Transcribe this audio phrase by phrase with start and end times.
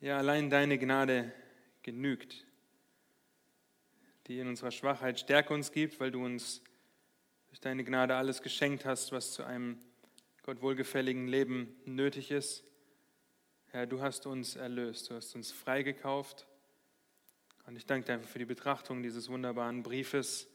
[0.00, 1.32] Ja, allein deine Gnade
[1.82, 2.46] genügt,
[4.28, 6.62] die in unserer Schwachheit Stärke uns gibt, weil du uns
[7.48, 9.76] durch deine Gnade alles geschenkt hast, was zu einem
[10.44, 12.62] Gott wohlgefälligen Leben nötig ist.
[13.70, 16.46] Herr, du hast uns erlöst, du hast uns freigekauft.
[17.66, 20.46] Und ich danke dir einfach für die Betrachtung dieses wunderbaren Briefes,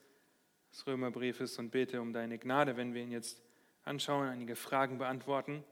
[0.71, 3.41] des Römerbriefes und bete um deine Gnade, wenn wir ihn jetzt
[3.83, 5.65] anschauen, einige Fragen beantworten,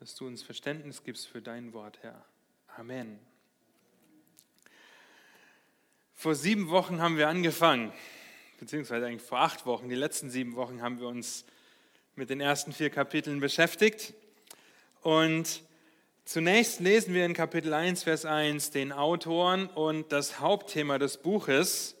[0.00, 2.26] dass du uns Verständnis gibst für dein Wort, Herr.
[2.78, 3.18] Amen.
[6.12, 7.90] Vor sieben Wochen haben wir angefangen,
[8.60, 11.46] beziehungsweise eigentlich vor acht Wochen, die letzten sieben Wochen haben wir uns
[12.16, 14.12] mit den ersten vier Kapiteln beschäftigt.
[15.00, 15.62] Und
[16.26, 21.96] zunächst lesen wir in Kapitel 1, Vers 1 den Autoren und das Hauptthema des Buches.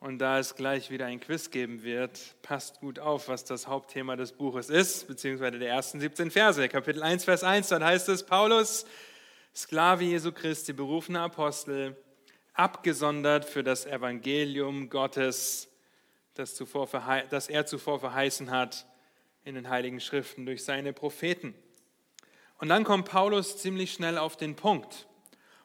[0.00, 4.16] Und da es gleich wieder ein Quiz geben wird, passt gut auf, was das Hauptthema
[4.16, 6.68] des Buches ist, beziehungsweise der ersten 17 Verse.
[6.68, 8.86] Kapitel 1, Vers 1, dann heißt es, Paulus,
[9.56, 11.96] Sklave Jesu Christi, berufener Apostel,
[12.52, 15.68] abgesondert für das Evangelium Gottes,
[16.34, 16.86] das, zuvor,
[17.30, 18.84] das er zuvor verheißen hat
[19.44, 21.54] in den Heiligen Schriften durch seine Propheten.
[22.58, 25.06] Und dann kommt Paulus ziemlich schnell auf den Punkt.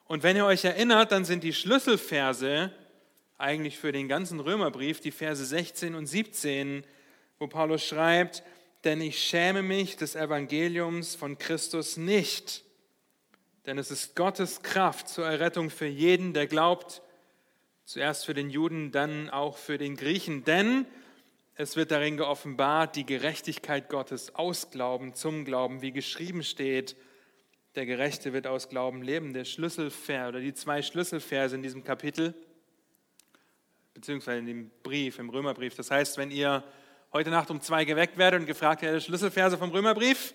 [0.05, 2.71] Und wenn ihr euch erinnert, dann sind die Schlüsselverse
[3.37, 6.85] eigentlich für den ganzen Römerbrief die Verse 16 und 17,
[7.39, 8.41] wo Paulus schreibt,
[8.85, 12.63] denn ich schäme mich des Evangeliums von Christus nicht
[13.65, 17.01] denn es ist Gottes Kraft zur Errettung für jeden, der glaubt,
[17.85, 20.43] zuerst für den Juden, dann auch für den Griechen.
[20.43, 20.85] Denn
[21.55, 26.95] es wird darin geoffenbart, die Gerechtigkeit Gottes aus Glauben zum Glauben, wie geschrieben steht,
[27.75, 29.33] der Gerechte wird aus Glauben leben.
[29.33, 32.33] Der Schlüsselvers oder die zwei Schlüsselverse in diesem Kapitel,
[33.93, 35.75] beziehungsweise in dem Brief, im Römerbrief.
[35.75, 36.63] Das heißt, wenn ihr
[37.13, 40.33] heute Nacht um zwei geweckt werdet und gefragt werdet, Schlüsselverse vom Römerbrief,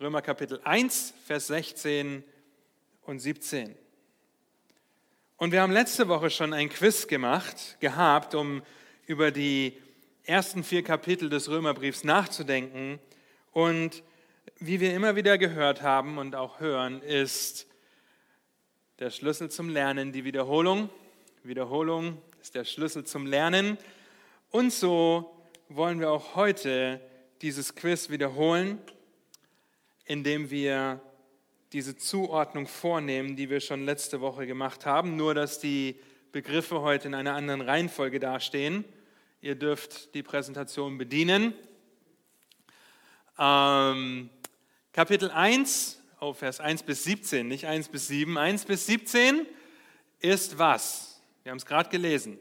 [0.00, 2.24] Römer Kapitel 1, Vers 16
[3.04, 3.74] und 17.
[5.36, 8.62] Und wir haben letzte Woche schon ein Quiz gemacht, gehabt, um
[9.06, 9.76] über die
[10.24, 12.98] ersten vier Kapitel des Römerbriefs nachzudenken.
[13.52, 14.02] Und
[14.58, 17.66] wie wir immer wieder gehört haben und auch hören, ist
[19.00, 20.88] der Schlüssel zum Lernen die Wiederholung.
[21.42, 23.76] Wiederholung ist der Schlüssel zum Lernen.
[24.50, 25.36] Und so
[25.68, 27.00] wollen wir auch heute
[27.42, 28.78] dieses Quiz wiederholen,
[30.06, 31.02] indem wir
[31.72, 35.96] diese Zuordnung vornehmen, die wir schon letzte Woche gemacht haben, nur dass die
[36.32, 38.84] Begriffe heute in einer anderen Reihenfolge dastehen.
[39.40, 41.54] Ihr dürft die Präsentation bedienen.
[43.38, 44.30] Ähm,
[44.92, 49.46] Kapitel 1, oh, Vers 1 bis 17, nicht 1 bis 7, 1 bis 17
[50.20, 51.20] ist was?
[51.42, 52.38] Wir haben es gerade gelesen.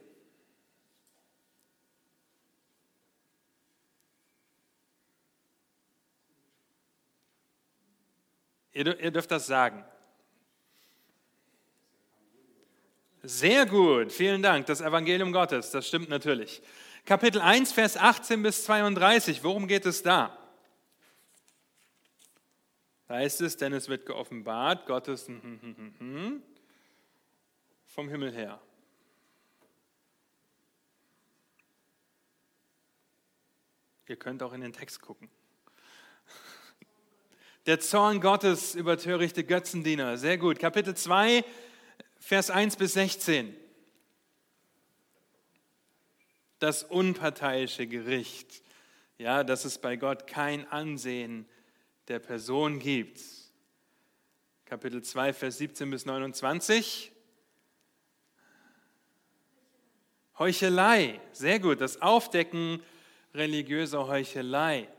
[8.73, 9.85] Ihr, ihr dürft das sagen.
[13.22, 14.66] Sehr gut, vielen Dank.
[14.66, 16.61] Das Evangelium Gottes, das stimmt natürlich.
[17.06, 20.38] Kapitel 1, Vers 18 bis 32, worum geht es da?
[23.07, 26.44] Da heißt es, denn es wird geoffenbart, Gottes hm, hm, hm,
[27.85, 28.59] vom Himmel her.
[34.07, 35.29] Ihr könnt auch in den Text gucken.
[37.66, 40.18] Der Zorn Gottes über törichte Götzendiener.
[40.18, 40.59] Sehr gut.
[40.59, 41.46] Kapitel 2,
[42.19, 43.56] Vers 1 bis 16.
[46.59, 48.63] Das unparteiische Gericht.
[49.18, 51.46] Ja, dass es bei Gott kein Ansehen
[52.09, 53.22] der Person gibt.
[54.66, 57.13] Kapitel 2, Vers 17 bis 29.
[60.38, 61.22] Heuchelei.
[61.31, 61.79] Sehr gut.
[61.79, 62.84] Das Aufdecken
[63.34, 64.90] religiöser Heuchelei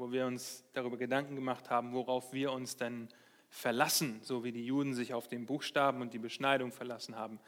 [0.00, 3.08] wo wir uns darüber Gedanken gemacht haben, worauf wir uns denn
[3.50, 7.38] verlassen, so wie die Juden sich auf den Buchstaben und die Beschneidung verlassen haben.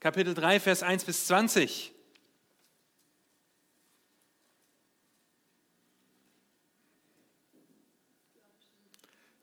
[0.00, 1.92] Kapitel 3, Vers 1 bis 20.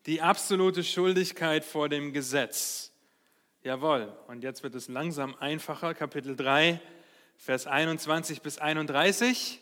[0.07, 2.91] Die absolute Schuldigkeit vor dem Gesetz.
[3.61, 5.93] Jawohl, und jetzt wird es langsam einfacher.
[5.93, 6.81] Kapitel 3,
[7.35, 9.61] Vers 21 bis 31.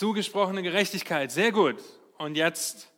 [0.00, 1.76] Zugesprochene Gerechtigkeit, sehr gut.
[2.16, 2.90] Und jetzt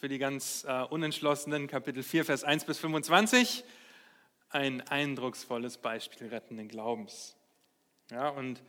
[0.00, 3.64] für die ganz äh, Unentschlossenen, Kapitel 4, Vers 1 bis 25,
[4.48, 7.36] ein eindrucksvolles Beispiel rettenden Glaubens.
[8.10, 8.62] Ja, und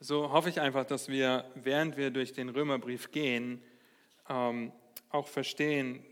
[0.00, 3.62] so hoffe ich einfach, dass wir, während wir durch den Römerbrief gehen,
[4.30, 4.72] ähm,
[5.10, 6.02] auch verstehen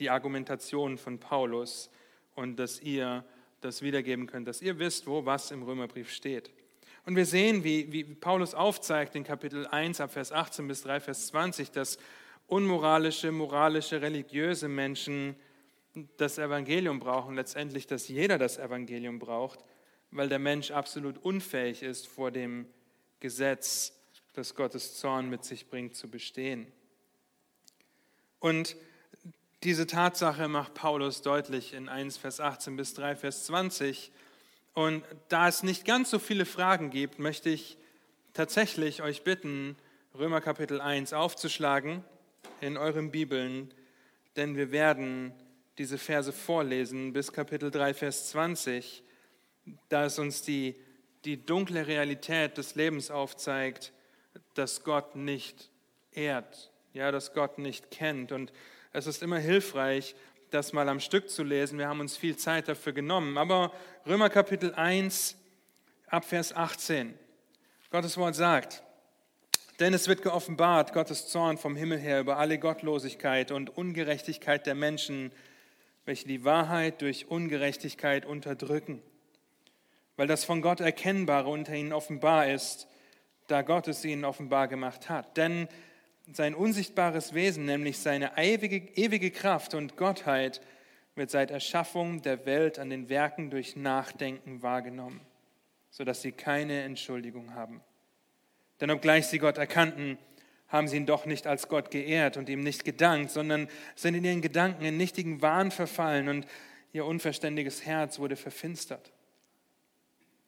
[0.00, 1.88] die Argumentation von Paulus
[2.34, 3.24] und dass ihr
[3.60, 6.50] das wiedergeben könnt, dass ihr wisst, wo was im Römerbrief steht.
[7.06, 11.00] Und wir sehen, wie, wie Paulus aufzeigt in Kapitel 1 ab Vers 18 bis 3
[11.00, 11.98] Vers 20, dass
[12.46, 15.36] unmoralische, moralische, religiöse Menschen
[16.16, 19.60] das Evangelium brauchen, letztendlich, dass jeder das Evangelium braucht,
[20.10, 22.66] weil der Mensch absolut unfähig ist, vor dem
[23.20, 24.00] Gesetz,
[24.32, 26.72] das Gottes Zorn mit sich bringt, zu bestehen.
[28.40, 28.76] Und
[29.62, 34.10] diese Tatsache macht Paulus deutlich in 1 Vers 18 bis 3 Vers 20.
[34.74, 37.78] Und da es nicht ganz so viele Fragen gibt, möchte ich
[38.32, 39.76] tatsächlich euch bitten,
[40.18, 42.04] Römer Kapitel 1 aufzuschlagen
[42.60, 43.72] in euren Bibeln,
[44.36, 45.32] denn wir werden
[45.78, 49.04] diese Verse vorlesen bis Kapitel 3, Vers 20,
[49.88, 50.74] da es uns die,
[51.24, 53.92] die dunkle Realität des Lebens aufzeigt,
[54.54, 55.70] dass Gott nicht
[56.10, 58.32] ehrt, ja, dass Gott nicht kennt.
[58.32, 58.52] Und
[58.92, 60.16] es ist immer hilfreich,
[60.54, 61.78] das mal am Stück zu lesen.
[61.78, 63.36] Wir haben uns viel Zeit dafür genommen.
[63.38, 63.72] Aber
[64.06, 65.36] Römer Kapitel 1,
[66.06, 67.18] ab Vers 18.
[67.90, 68.84] Gottes Wort sagt,
[69.80, 74.76] denn es wird geoffenbart, Gottes Zorn vom Himmel her über alle Gottlosigkeit und Ungerechtigkeit der
[74.76, 75.32] Menschen,
[76.04, 79.02] welche die Wahrheit durch Ungerechtigkeit unterdrücken.
[80.16, 82.86] Weil das von Gott Erkennbare unter ihnen offenbar ist,
[83.48, 85.36] da Gott es ihnen offenbar gemacht hat.
[85.36, 85.66] Denn
[86.32, 90.60] sein unsichtbares Wesen, nämlich seine ewige, ewige Kraft und Gottheit,
[91.14, 95.20] wird seit Erschaffung der Welt an den Werken durch Nachdenken wahrgenommen,
[95.90, 97.80] sodass sie keine Entschuldigung haben.
[98.80, 100.18] Denn obgleich sie Gott erkannten,
[100.68, 104.24] haben sie ihn doch nicht als Gott geehrt und ihm nicht gedankt, sondern sind in
[104.24, 106.46] ihren Gedanken in nichtigen Wahn verfallen und
[106.92, 109.12] ihr unverständiges Herz wurde verfinstert.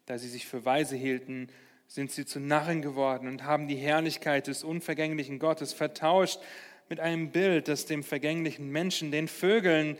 [0.06, 1.48] Da sie sich für weise hielten,
[1.88, 6.40] sind sie zu Narren geworden und haben die Herrlichkeit des unvergänglichen Gottes vertauscht
[6.88, 9.98] mit einem Bild, das dem vergänglichen Menschen, den Vögeln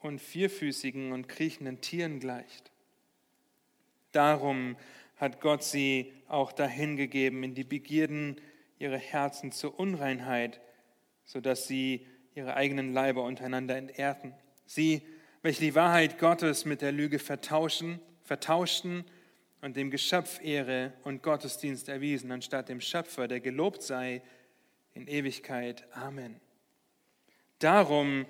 [0.00, 2.70] und vierfüßigen und kriechenden Tieren gleicht.
[4.12, 4.76] Darum
[5.16, 8.40] hat Gott sie auch dahingegeben in die Begierden
[8.78, 10.60] ihrer Herzen zur Unreinheit,
[11.24, 14.34] sodass sie ihre eigenen Leiber untereinander entehrten.
[14.64, 15.02] Sie,
[15.42, 19.04] welche die Wahrheit Gottes mit der Lüge vertauschen, vertauschten
[19.60, 24.22] und dem Geschöpf Ehre und Gottesdienst erwiesen, anstatt dem Schöpfer, der gelobt sei
[24.94, 25.86] in Ewigkeit.
[25.92, 26.40] Amen.
[27.58, 28.26] Darum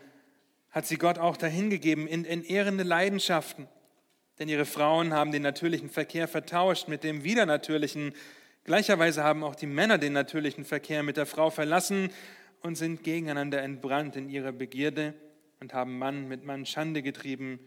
[0.70, 3.68] hat sie Gott auch dahingegeben in entehrende Leidenschaften.
[4.38, 8.14] Denn ihre Frauen haben den natürlichen Verkehr vertauscht mit dem widernatürlichen.
[8.64, 12.10] Gleicherweise haben auch die Männer den natürlichen Verkehr mit der Frau verlassen
[12.62, 15.14] und sind gegeneinander entbrannt in ihrer Begierde
[15.60, 17.58] und haben Mann mit Mann Schande getrieben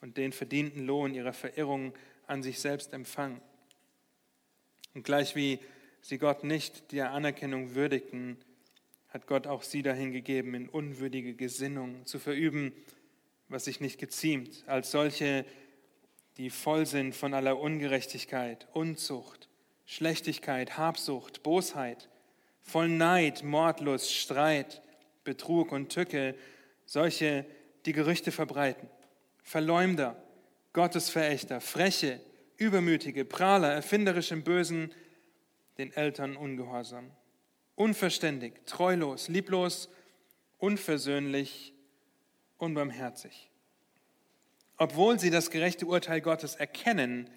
[0.00, 1.92] und den verdienten Lohn ihrer Verirrung
[2.30, 3.40] an sich selbst empfangen.
[4.94, 5.58] Und gleich wie
[6.00, 8.38] sie Gott nicht der Anerkennung würdigten,
[9.08, 12.72] hat Gott auch sie dahin gegeben, in unwürdige Gesinnung zu verüben,
[13.48, 15.44] was sich nicht geziemt, als solche,
[16.36, 19.48] die voll sind von aller Ungerechtigkeit, Unzucht,
[19.84, 22.08] Schlechtigkeit, Habsucht, Bosheit,
[22.62, 24.80] voll Neid, Mordlust, Streit,
[25.24, 26.36] Betrug und Tücke,
[26.86, 27.44] solche,
[27.86, 28.88] die Gerüchte verbreiten,
[29.42, 30.22] Verleumder,
[30.72, 32.20] Gottesverächter, freche,
[32.56, 34.92] übermütige, Prahler, erfinderisch im Bösen,
[35.78, 37.10] den Eltern ungehorsam,
[37.74, 39.88] unverständig, treulos, lieblos,
[40.58, 41.74] unversöhnlich,
[42.58, 43.50] unbarmherzig.
[44.76, 47.28] Obwohl sie das gerechte Urteil Gottes erkennen,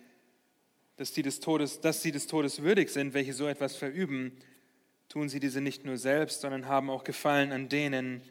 [0.98, 4.38] dass sie des Todes, dass sie des Todes würdig sind, welche so etwas verüben,
[5.10, 8.22] tun sie diese nicht nur selbst, sondern haben auch Gefallen an denen,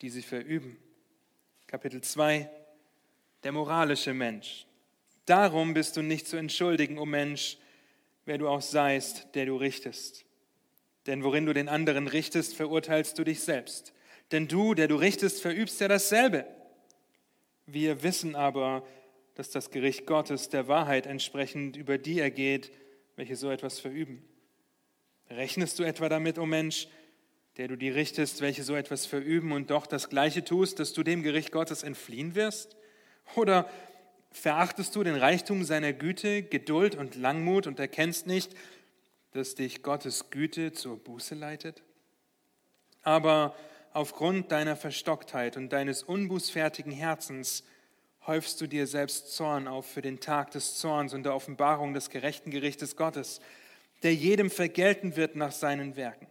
[0.00, 0.76] die sie verüben.
[1.66, 2.50] Kapitel 2
[3.44, 4.66] der moralische Mensch.
[5.26, 7.58] Darum bist du nicht zu entschuldigen, o oh Mensch,
[8.24, 10.24] wer du auch seist, der du richtest.
[11.06, 13.92] Denn worin du den anderen richtest, verurteilst du dich selbst.
[14.30, 16.46] Denn du, der du richtest, verübst ja dasselbe.
[17.66, 18.84] Wir wissen aber,
[19.34, 22.72] dass das Gericht Gottes der Wahrheit entsprechend über die ergeht,
[23.16, 24.24] welche so etwas verüben.
[25.30, 26.88] Rechnest du etwa damit, o oh Mensch,
[27.56, 31.02] der du die richtest, welche so etwas verüben und doch das Gleiche tust, dass du
[31.02, 32.76] dem Gericht Gottes entfliehen wirst?
[33.34, 33.68] Oder
[34.30, 38.54] verachtest du den Reichtum seiner Güte, Geduld und Langmut und erkennst nicht,
[39.32, 41.82] dass dich Gottes Güte zur Buße leitet?
[43.02, 43.54] Aber
[43.92, 47.64] aufgrund deiner Verstocktheit und deines unbußfertigen Herzens
[48.26, 52.08] häufst du dir selbst Zorn auf für den Tag des Zorns und der Offenbarung des
[52.10, 53.40] gerechten Gerichtes Gottes,
[54.02, 56.26] der jedem vergelten wird nach seinen Werken.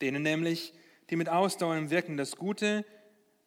[0.00, 0.72] Denen nämlich,
[1.10, 2.84] die mit Ausdauer im Wirken das Gute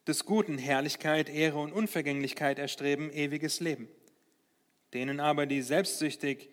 [0.08, 3.90] des Guten Herrlichkeit, Ehre und Unvergänglichkeit erstreben, ewiges Leben.
[4.94, 6.50] Denen aber, die selbstsüchtig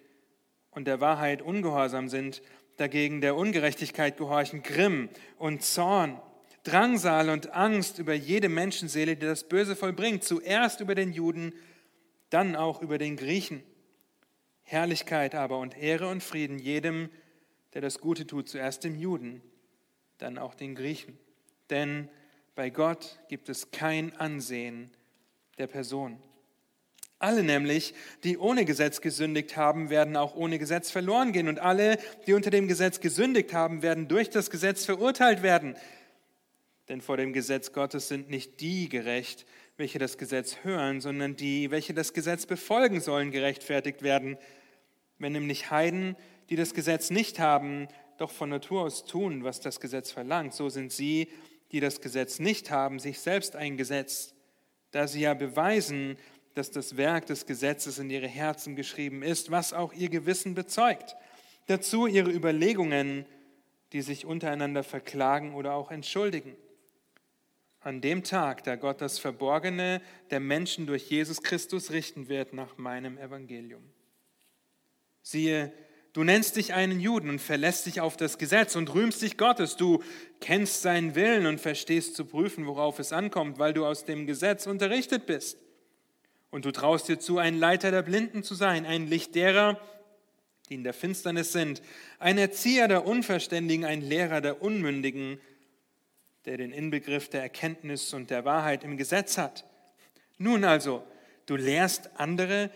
[0.70, 2.42] und der Wahrheit ungehorsam sind,
[2.76, 5.08] dagegen der Ungerechtigkeit gehorchen, Grimm
[5.38, 6.20] und Zorn,
[6.64, 11.52] Drangsal und Angst über jede Menschenseele, die das Böse vollbringt, zuerst über den Juden,
[12.30, 13.62] dann auch über den Griechen.
[14.62, 17.11] Herrlichkeit aber und Ehre und Frieden jedem,
[17.75, 19.42] der das Gute tut, zuerst dem Juden,
[20.18, 21.18] dann auch den Griechen.
[21.70, 22.08] Denn
[22.54, 24.90] bei Gott gibt es kein Ansehen
[25.58, 26.18] der Person.
[27.18, 31.49] Alle nämlich, die ohne Gesetz gesündigt haben, werden auch ohne Gesetz verloren gehen.
[31.49, 35.76] Und alle, die unter dem Gesetz gesündigt haben, werden durch das Gesetz verurteilt werden.
[36.88, 39.46] Denn vor dem Gesetz Gottes sind nicht die gerecht,
[39.76, 44.37] welche das Gesetz hören, sondern die, welche das Gesetz befolgen sollen, gerechtfertigt werden.
[45.18, 46.16] Wenn nämlich Heiden,
[46.50, 50.68] die das Gesetz nicht haben, doch von Natur aus tun, was das Gesetz verlangt, so
[50.68, 51.28] sind sie,
[51.75, 54.33] die das Gesetz nicht haben, sich selbst ein Gesetz,
[54.93, 56.16] da sie ja beweisen,
[56.54, 61.16] dass das Werk des Gesetzes in ihre Herzen geschrieben ist, was auch ihr Gewissen bezeugt.
[61.66, 63.26] Dazu ihre Überlegungen,
[63.93, 66.54] die sich untereinander verklagen oder auch entschuldigen
[67.81, 70.00] an dem Tag, da Gott das Verborgene
[70.31, 73.83] der Menschen durch Jesus Christus richten wird nach meinem Evangelium.
[75.23, 75.73] Siehe,
[76.14, 79.76] du nennst dich einen Juden und verlässt dich auf das Gesetz und rühmst dich Gottes.
[79.76, 80.02] Du
[80.40, 84.66] kennst seinen Willen und verstehst zu prüfen, worauf es ankommt, weil du aus dem Gesetz
[84.66, 85.59] unterrichtet bist.
[86.50, 89.78] Und du traust dir zu, ein Leiter der Blinden zu sein, ein Licht derer,
[90.68, 91.83] die in der Finsternis sind,
[92.18, 95.40] ein Erzieher der Unverständigen, ein Lehrer der Unmündigen,
[96.44, 99.64] der den Inbegriff der Erkenntnis und der Wahrheit im Gesetz hat.
[100.38, 101.02] Nun also,
[101.47, 102.71] du lehrst andere,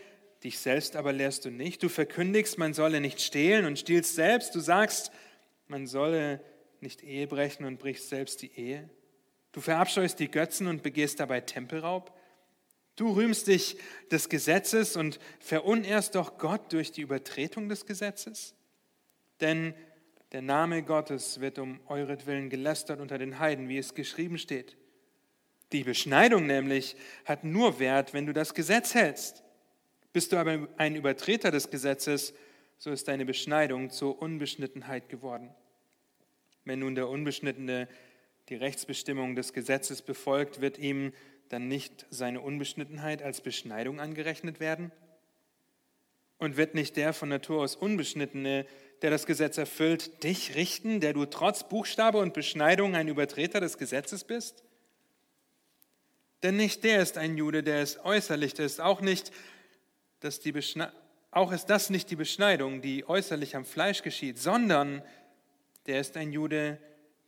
[0.45, 1.83] dich selbst aber lehrst du nicht.
[1.83, 4.55] Du verkündigst, man solle nicht stehlen und stiehlst selbst.
[4.55, 5.11] Du sagst,
[5.67, 6.41] man solle
[6.81, 8.89] nicht Ehe brechen und brichst selbst die Ehe.
[9.53, 12.13] Du verabscheust die Götzen und begehst dabei Tempelraub.
[12.97, 13.79] Du rühmst dich
[14.11, 18.55] des Gesetzes und verunehrst doch Gott durch die Übertretung des Gesetzes.
[19.41, 19.75] Denn
[20.33, 24.77] der Name Gottes wird um euretwillen gelästert unter den Heiden, wie es geschrieben steht.
[25.73, 29.43] Die Beschneidung nämlich hat nur Wert, wenn du das Gesetz hältst.
[30.13, 32.35] Bist du aber ein Übertreter des Gesetzes,
[32.79, 35.51] so ist deine Beschneidung zur Unbeschnittenheit geworden.
[36.65, 37.89] Wenn nun der Unbeschnittene
[38.49, 41.13] die Rechtsbestimmung des Gesetzes befolgt, wird ihm
[41.49, 44.93] dann nicht seine Unbeschnittenheit als Beschneidung angerechnet werden?
[46.39, 48.67] Und wird nicht der von Natur aus Unbeschnittene
[49.03, 53.79] der das Gesetz erfüllt, dich richten, der du trotz Buchstabe und Beschneidung ein Übertreter des
[53.79, 54.65] Gesetzes bist?
[56.43, 59.33] Denn nicht der ist ein Jude, der es äußerlich ist, auch nicht,
[60.21, 60.53] dass die
[61.31, 65.03] auch ist das nicht die Beschneidung, die äußerlich am Fleisch geschieht, sondern
[65.87, 66.79] der ist ein Jude,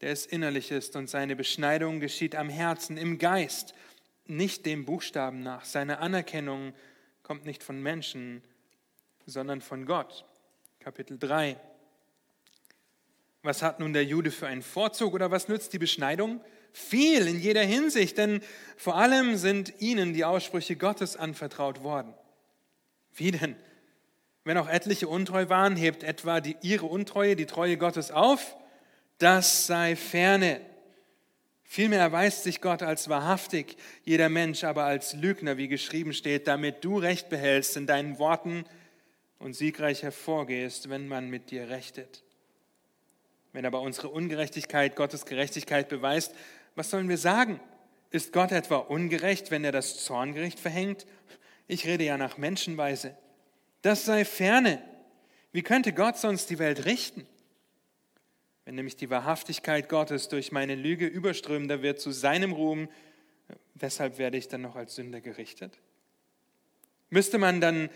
[0.01, 3.75] der es innerlich ist und seine Beschneidung geschieht am Herzen, im Geist,
[4.27, 5.65] nicht dem Buchstaben nach.
[5.65, 6.73] Seine Anerkennung
[7.23, 8.43] kommt nicht von Menschen,
[9.27, 10.25] sondern von Gott.
[10.79, 11.57] Kapitel 3.
[13.43, 16.41] Was hat nun der Jude für einen Vorzug oder was nützt die Beschneidung?
[16.73, 18.43] Viel in jeder Hinsicht, denn
[18.77, 22.15] vor allem sind ihnen die Aussprüche Gottes anvertraut worden.
[23.15, 23.57] Wie denn?
[24.45, 28.57] Wenn auch etliche untreu waren, hebt etwa die, ihre Untreue die Treue Gottes auf?
[29.19, 30.61] Das sei ferne.
[31.63, 36.85] Vielmehr erweist sich Gott als wahrhaftig, jeder Mensch aber als Lügner, wie geschrieben steht, damit
[36.85, 38.65] du Recht behältst in deinen Worten
[39.39, 42.25] und siegreich hervorgehst, wenn man mit dir rechtet.
[43.53, 46.35] Wenn aber unsere Ungerechtigkeit Gottes Gerechtigkeit beweist,
[46.75, 47.61] was sollen wir sagen?
[48.11, 51.07] Ist Gott etwa ungerecht, wenn er das Zorngericht verhängt?
[51.71, 53.17] Ich rede ja nach Menschenweise.
[53.83, 54.83] Das sei ferne.
[55.53, 57.29] Wie könnte Gott sonst die Welt richten?
[58.65, 62.89] Wenn nämlich die Wahrhaftigkeit Gottes durch meine Lüge überströmender wird zu seinem Ruhm,
[63.75, 65.79] weshalb werde ich dann noch als Sünder gerichtet?
[67.09, 67.89] Müsste man dann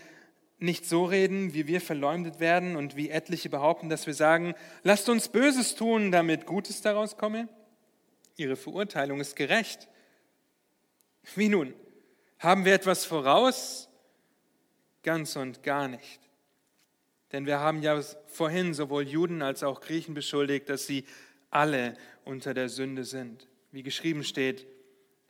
[0.57, 5.09] nicht so reden, wie wir verleumdet werden und wie etliche behaupten, dass wir sagen, lasst
[5.09, 7.49] uns Böses tun, damit Gutes daraus komme?
[8.37, 9.89] Ihre Verurteilung ist gerecht.
[11.35, 11.73] Wie nun?
[12.45, 13.89] Haben wir etwas voraus?
[15.01, 16.19] Ganz und gar nicht.
[17.31, 21.05] Denn wir haben ja vorhin sowohl Juden als auch Griechen beschuldigt, dass sie
[21.49, 23.47] alle unter der Sünde sind.
[23.71, 24.67] Wie geschrieben steht,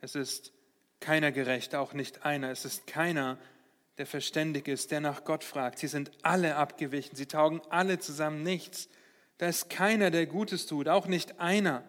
[0.02, 0.52] es ist
[1.00, 2.52] keiner gerecht, auch nicht einer.
[2.52, 3.38] Es ist keiner,
[3.98, 5.80] der verständig ist, der nach Gott fragt.
[5.80, 8.90] Sie sind alle abgewichen, sie taugen alle zusammen nichts.
[9.38, 11.86] Da ist keiner, der Gutes tut, auch nicht einer.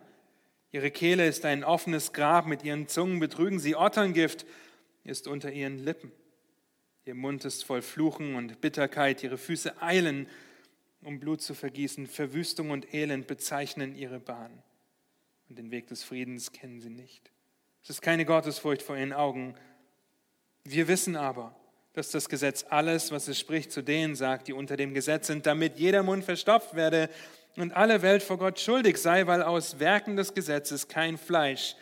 [0.70, 3.74] Ihre Kehle ist ein offenes Grab, mit ihren Zungen betrügen sie.
[3.74, 4.46] Otterngift
[5.06, 6.12] ist unter ihren Lippen.
[7.04, 10.28] Ihr Mund ist voll Fluchen und Bitterkeit, ihre Füße eilen,
[11.02, 12.06] um Blut zu vergießen.
[12.06, 14.62] Verwüstung und Elend bezeichnen ihre Bahn.
[15.48, 17.30] Und den Weg des Friedens kennen sie nicht.
[17.84, 19.54] Es ist keine Gottesfurcht vor ihren Augen.
[20.64, 21.54] Wir wissen aber,
[21.92, 25.46] dass das Gesetz alles, was es spricht, zu denen sagt, die unter dem Gesetz sind,
[25.46, 27.08] damit jeder Mund verstopft werde
[27.54, 31.76] und alle Welt vor Gott schuldig sei, weil aus Werken des Gesetzes kein Fleisch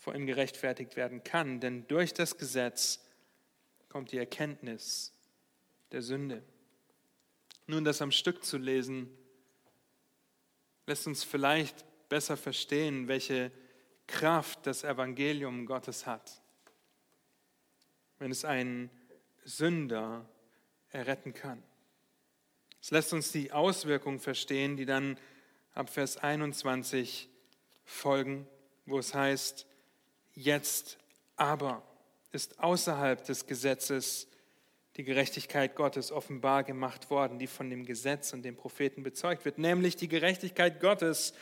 [0.00, 1.60] vor ihm gerechtfertigt werden kann.
[1.60, 3.04] Denn durch das Gesetz
[3.90, 5.12] kommt die Erkenntnis
[5.92, 6.42] der Sünde.
[7.66, 9.10] Nun, das am Stück zu lesen,
[10.86, 13.52] lässt uns vielleicht besser verstehen, welche
[14.06, 16.40] Kraft das Evangelium Gottes hat,
[18.18, 18.90] wenn es einen
[19.44, 20.28] Sünder
[20.88, 21.62] erretten kann.
[22.80, 25.18] Es lässt uns die Auswirkungen verstehen, die dann
[25.74, 27.28] ab Vers 21
[27.84, 28.48] folgen,
[28.86, 29.66] wo es heißt,
[30.34, 30.98] jetzt
[31.36, 31.82] aber
[32.32, 34.28] ist außerhalb des Gesetzes
[34.96, 39.58] die Gerechtigkeit Gottes offenbar gemacht worden, die von dem Gesetz und den Propheten bezeugt wird,
[39.58, 41.32] nämlich die Gerechtigkeit Gottes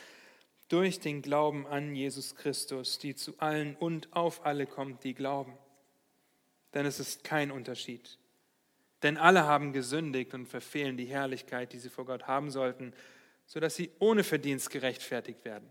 [0.67, 5.57] durch den Glauben an Jesus Christus, die zu allen und auf alle kommt, die glauben.
[6.73, 8.19] Denn es ist kein Unterschied.
[9.01, 12.93] Denn alle haben gesündigt und verfehlen die Herrlichkeit, die sie vor Gott haben sollten,
[13.45, 15.67] sodass sie ohne Verdienst gerechtfertigt werden.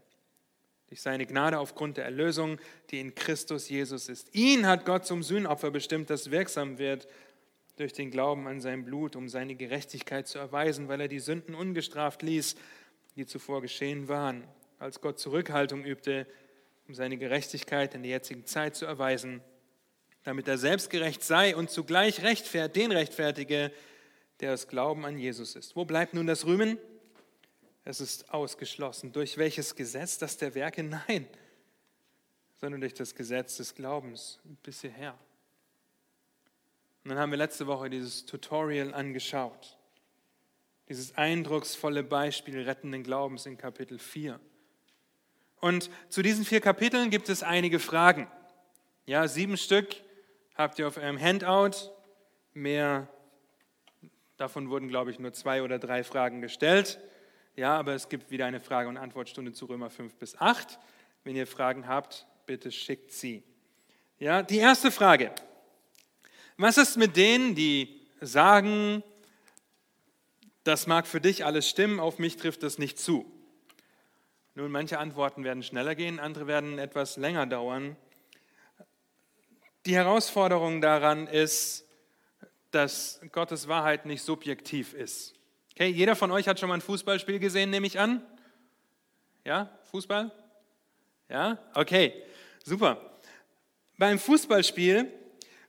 [0.88, 2.58] Durch seine Gnade aufgrund der Erlösung,
[2.90, 4.34] die in Christus Jesus ist.
[4.34, 7.06] Ihn hat Gott zum Sühnopfer bestimmt, das wirksam wird
[7.76, 11.54] durch den Glauben an sein Blut, um seine Gerechtigkeit zu erweisen, weil er die Sünden
[11.54, 12.56] ungestraft ließ,
[13.16, 14.44] die zuvor geschehen waren
[14.78, 16.26] als Gott Zurückhaltung übte,
[16.86, 19.42] um seine Gerechtigkeit in der jetzigen Zeit zu erweisen,
[20.24, 23.72] damit er selbst gerecht sei und zugleich rechtfährt, den rechtfertige,
[24.40, 25.76] der aus Glauben an Jesus ist.
[25.76, 26.78] Wo bleibt nun das Rühmen?
[27.88, 29.12] Es ist ausgeschlossen.
[29.12, 30.18] Durch welches Gesetz?
[30.18, 30.82] Das der Werke?
[30.82, 31.26] Nein,
[32.60, 35.18] sondern durch das Gesetz des Glaubens bis hierher.
[37.02, 39.78] Und dann haben wir letzte Woche dieses Tutorial angeschaut.
[40.90, 44.38] Dieses eindrucksvolle Beispiel rettenden Glaubens in Kapitel 4.
[45.62, 48.30] Und zu diesen vier Kapiteln gibt es einige Fragen.
[49.06, 49.96] Ja, sieben Stück
[50.54, 51.90] habt ihr auf eurem Handout.
[52.52, 53.08] Mehr
[54.36, 57.00] davon wurden, glaube ich, nur zwei oder drei Fragen gestellt.
[57.58, 60.78] Ja, aber es gibt wieder eine Frage- und Antwortstunde zu Römer 5 bis 8.
[61.24, 63.42] Wenn ihr Fragen habt, bitte schickt sie.
[64.20, 65.32] Ja, die erste Frage.
[66.56, 69.02] Was ist mit denen, die sagen,
[70.62, 73.26] das mag für dich alles stimmen, auf mich trifft das nicht zu?
[74.54, 77.96] Nun, manche Antworten werden schneller gehen, andere werden etwas länger dauern.
[79.84, 81.88] Die Herausforderung daran ist,
[82.70, 85.37] dass Gottes Wahrheit nicht subjektiv ist.
[85.78, 88.20] Okay, jeder von euch hat schon mal ein Fußballspiel gesehen, nehme ich an.
[89.44, 90.32] Ja, Fußball?
[91.28, 92.20] Ja, okay,
[92.64, 93.20] super.
[93.96, 95.12] Beim Fußballspiel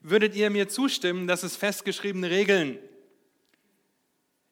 [0.00, 2.80] würdet ihr mir zustimmen, dass es festgeschriebene Regeln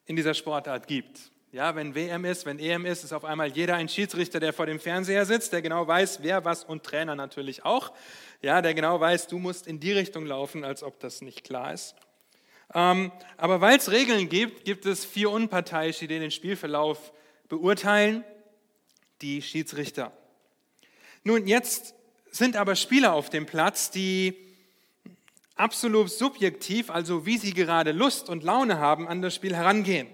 [0.05, 1.29] in dieser Sportart gibt.
[1.51, 4.65] Ja, wenn WM ist, wenn EM ist, ist auf einmal jeder ein Schiedsrichter, der vor
[4.65, 7.91] dem Fernseher sitzt, der genau weiß, wer was und Trainer natürlich auch.
[8.41, 11.73] Ja, der genau weiß, du musst in die Richtung laufen, als ob das nicht klar
[11.73, 11.97] ist.
[12.73, 17.13] Ähm, aber weil es Regeln gibt, gibt es vier Unparteiische, die den Spielverlauf
[17.47, 18.23] beurteilen,
[19.21, 20.11] die Schiedsrichter.
[21.23, 21.95] Nun, jetzt
[22.31, 24.35] sind aber Spieler auf dem Platz, die
[25.55, 30.07] absolut subjektiv, also wie sie gerade Lust und Laune haben, an das Spiel herangehen.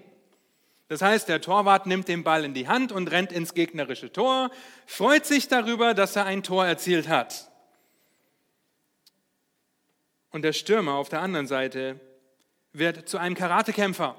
[0.88, 4.50] Das heißt, der Torwart nimmt den Ball in die Hand und rennt ins gegnerische Tor,
[4.86, 7.50] freut sich darüber, dass er ein Tor erzielt hat.
[10.30, 12.00] Und der Stürmer auf der anderen Seite
[12.78, 14.16] wird zu einem Karatekämpfer.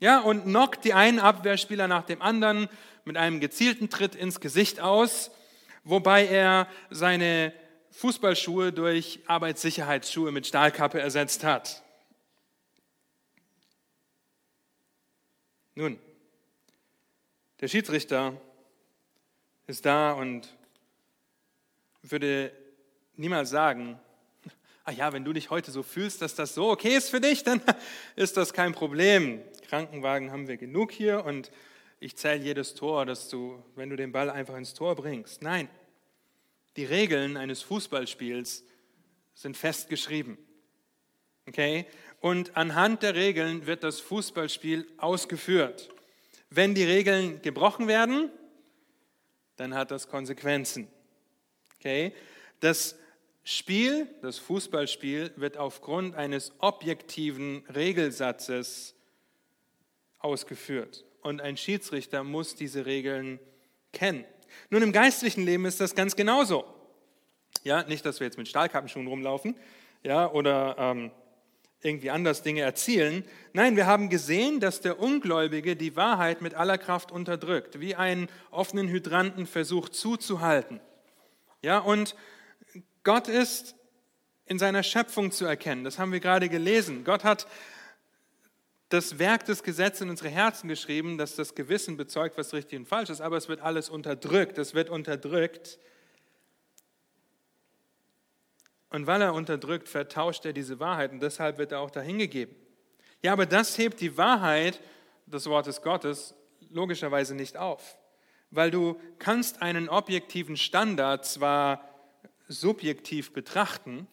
[0.00, 2.68] Ja, und knockt die einen Abwehrspieler nach dem anderen
[3.04, 5.30] mit einem gezielten Tritt ins Gesicht aus,
[5.84, 7.52] wobei er seine
[7.92, 11.82] Fußballschuhe durch Arbeitssicherheitsschuhe mit Stahlkappe ersetzt hat.
[15.76, 15.98] Nun,
[17.60, 18.34] der Schiedsrichter
[19.66, 20.48] ist da und
[22.02, 22.52] würde
[23.16, 23.98] niemals sagen,
[24.84, 27.42] ah ja, wenn du dich heute so fühlst, dass das so okay ist für dich,
[27.44, 27.60] dann
[28.16, 29.42] ist das kein Problem.
[29.68, 31.50] Krankenwagen haben wir genug hier und
[32.00, 35.42] ich zähle jedes Tor, dass du, wenn du den Ball einfach ins Tor bringst.
[35.42, 35.68] Nein,
[36.76, 38.64] die Regeln eines Fußballspiels
[39.34, 40.38] sind festgeschrieben.
[41.46, 41.86] Okay?
[42.24, 45.90] und anhand der Regeln wird das Fußballspiel ausgeführt.
[46.48, 48.30] Wenn die Regeln gebrochen werden,
[49.56, 50.88] dann hat das Konsequenzen.
[51.78, 52.14] Okay?
[52.60, 52.96] Das
[53.44, 58.94] Spiel, das Fußballspiel, wird aufgrund eines objektiven Regelsatzes
[60.18, 61.04] ausgeführt.
[61.20, 63.38] Und ein Schiedsrichter muss diese Regeln
[63.92, 64.24] kennen.
[64.70, 66.64] Nun, im geistlichen Leben ist das ganz genauso.
[67.64, 69.56] Ja, nicht, dass wir jetzt mit Stahlkappenschuhen rumlaufen,
[70.02, 71.10] ja, oder ähm,
[71.82, 73.24] irgendwie anders Dinge erzielen.
[73.52, 78.28] Nein, wir haben gesehen, dass der Ungläubige die Wahrheit mit aller Kraft unterdrückt, wie einen
[78.50, 80.80] offenen Hydranten versucht zuzuhalten.
[81.62, 82.16] Ja, und
[83.04, 83.76] Gott ist
[84.46, 85.84] in seiner Schöpfung zu erkennen.
[85.84, 87.04] Das haben wir gerade gelesen.
[87.04, 87.46] Gott hat
[88.88, 92.86] das Werk des Gesetzes in unsere Herzen geschrieben, dass das Gewissen bezeugt, was richtig und
[92.86, 94.58] falsch ist, aber es wird alles unterdrückt.
[94.58, 95.78] Es wird unterdrückt
[98.94, 102.54] und weil er unterdrückt, vertauscht er diese Wahrheit und deshalb wird er auch dahingegeben.
[103.22, 104.80] Ja, aber das hebt die Wahrheit
[105.26, 106.34] des Wortes Gottes
[106.70, 107.98] logischerweise nicht auf,
[108.52, 111.93] weil du kannst einen objektiven Standard zwar
[112.48, 114.06] subjektiv betrachten,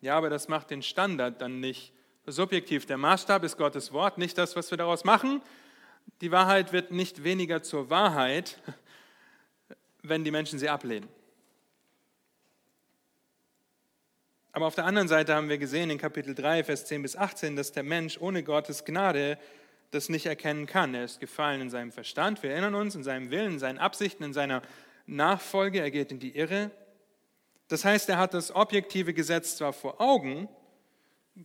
[0.00, 1.92] ja, aber das macht den Standard dann nicht
[2.26, 2.86] subjektiv.
[2.86, 5.42] Der Maßstab ist Gottes Wort, nicht das, was wir daraus machen.
[6.20, 8.60] Die Wahrheit wird nicht weniger zur Wahrheit,
[10.02, 11.08] wenn die Menschen sie ablehnen.
[14.52, 17.56] Aber auf der anderen Seite haben wir gesehen in Kapitel 3, Vers 10 bis 18,
[17.56, 19.38] dass der Mensch ohne Gottes Gnade
[19.90, 20.94] das nicht erkennen kann.
[20.94, 24.24] Er ist gefallen in seinem Verstand, wir erinnern uns, in seinem Willen, in seinen Absichten,
[24.24, 24.62] in seiner
[25.06, 26.70] Nachfolge, er geht in die Irre.
[27.68, 30.48] Das heißt, er hat das objektive Gesetz zwar vor Augen,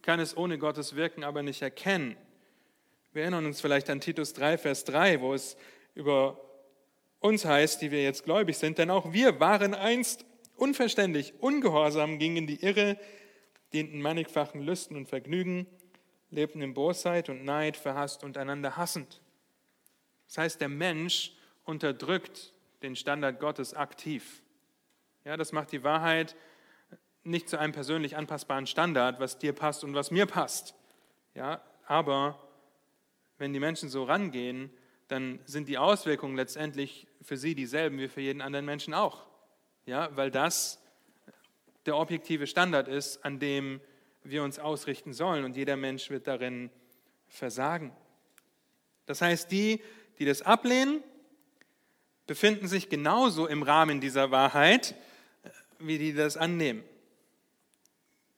[0.02, 2.16] kann es ohne Gottes Wirken aber nicht erkennen.
[3.12, 5.56] Wir erinnern uns vielleicht an Titus 3, Vers 3, wo es
[5.94, 6.40] über
[7.20, 12.38] uns heißt, die wir jetzt gläubig sind, denn auch wir waren einst unverständlich, ungehorsam, gingen
[12.38, 12.98] in die Irre,
[13.74, 15.68] dienten mannigfachen Lüsten und Vergnügen,
[16.30, 19.22] lebten in Bosheit und Neid, verhasst und einander hassend.
[20.28, 21.34] Das heißt, der Mensch
[21.64, 24.43] unterdrückt den Standard Gottes aktiv.
[25.26, 26.36] Ja, das macht die Wahrheit
[27.24, 30.76] nicht zu einem persönlich anpassbaren Standard, was dir passt und was mir passt.
[31.34, 32.38] Ja, aber
[33.38, 34.70] wenn die Menschen so rangehen,
[35.08, 39.26] dann sind die Auswirkungen letztendlich für sie dieselben wie für jeden anderen Menschen auch.
[39.86, 40.82] Ja, weil das
[41.86, 43.80] der objektive Standard ist, an dem
[44.24, 46.70] wir uns ausrichten sollen und jeder Mensch wird darin
[47.28, 47.96] versagen.
[49.06, 49.82] Das heißt, die,
[50.20, 51.02] die das ablehnen,
[52.28, 54.96] befinden sich genauso im Rahmen dieser Wahrheit,
[55.88, 56.84] wie die das annehmen.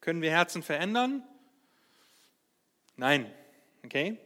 [0.01, 1.23] Können wir Herzen verändern?
[2.95, 3.31] Nein.
[3.83, 4.17] Okay?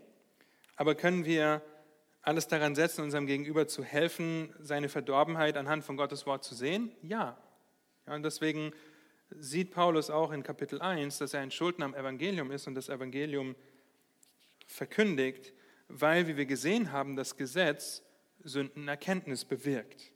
[0.75, 1.61] Aber können wir
[2.21, 6.91] alles daran setzen, unserem Gegenüber zu helfen, seine Verdorbenheit anhand von Gottes Wort zu sehen?
[7.01, 7.37] Ja.
[8.05, 8.73] ja und deswegen
[9.31, 12.89] sieht Paulus auch in Kapitel 1, dass er ein Schuldner am Evangelium ist und das
[12.89, 13.55] Evangelium
[14.67, 15.53] verkündigt,
[15.87, 18.03] weil, wie wir gesehen haben, das Gesetz
[18.43, 20.11] Sündenerkenntnis bewirkt.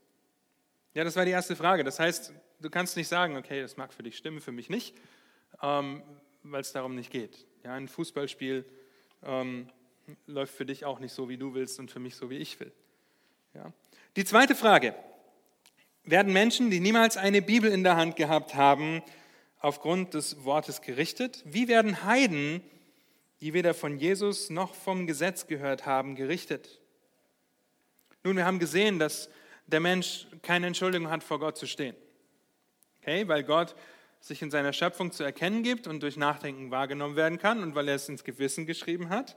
[0.94, 1.84] Ja, das war die erste Frage.
[1.84, 4.96] Das heißt, du kannst nicht sagen, okay, das mag für dich stimmen, für mich nicht,
[5.62, 6.02] ähm,
[6.44, 7.46] weil es darum nicht geht.
[7.64, 8.66] Ja, ein Fußballspiel
[9.24, 9.70] ähm,
[10.28, 12.60] läuft für dich auch nicht so, wie du willst und für mich so, wie ich
[12.60, 12.72] will.
[13.54, 13.72] Ja.
[14.16, 14.96] Die zweite Frage,
[16.06, 19.02] werden Menschen, die niemals eine Bibel in der Hand gehabt haben,
[19.60, 21.44] aufgrund des Wortes gerichtet?
[21.46, 22.62] Wie werden Heiden,
[23.42, 26.82] die weder von Jesus noch vom Gesetz gehört haben, gerichtet?
[28.24, 29.30] Nun, wir haben gesehen, dass
[29.68, 31.96] der Mensch keine Entschuldigung hat, vor Gott zu stehen.
[33.04, 33.76] Okay, weil Gott
[34.22, 37.90] sich in seiner Schöpfung zu erkennen gibt und durch Nachdenken wahrgenommen werden kann und weil
[37.90, 39.36] er es ins Gewissen geschrieben hat.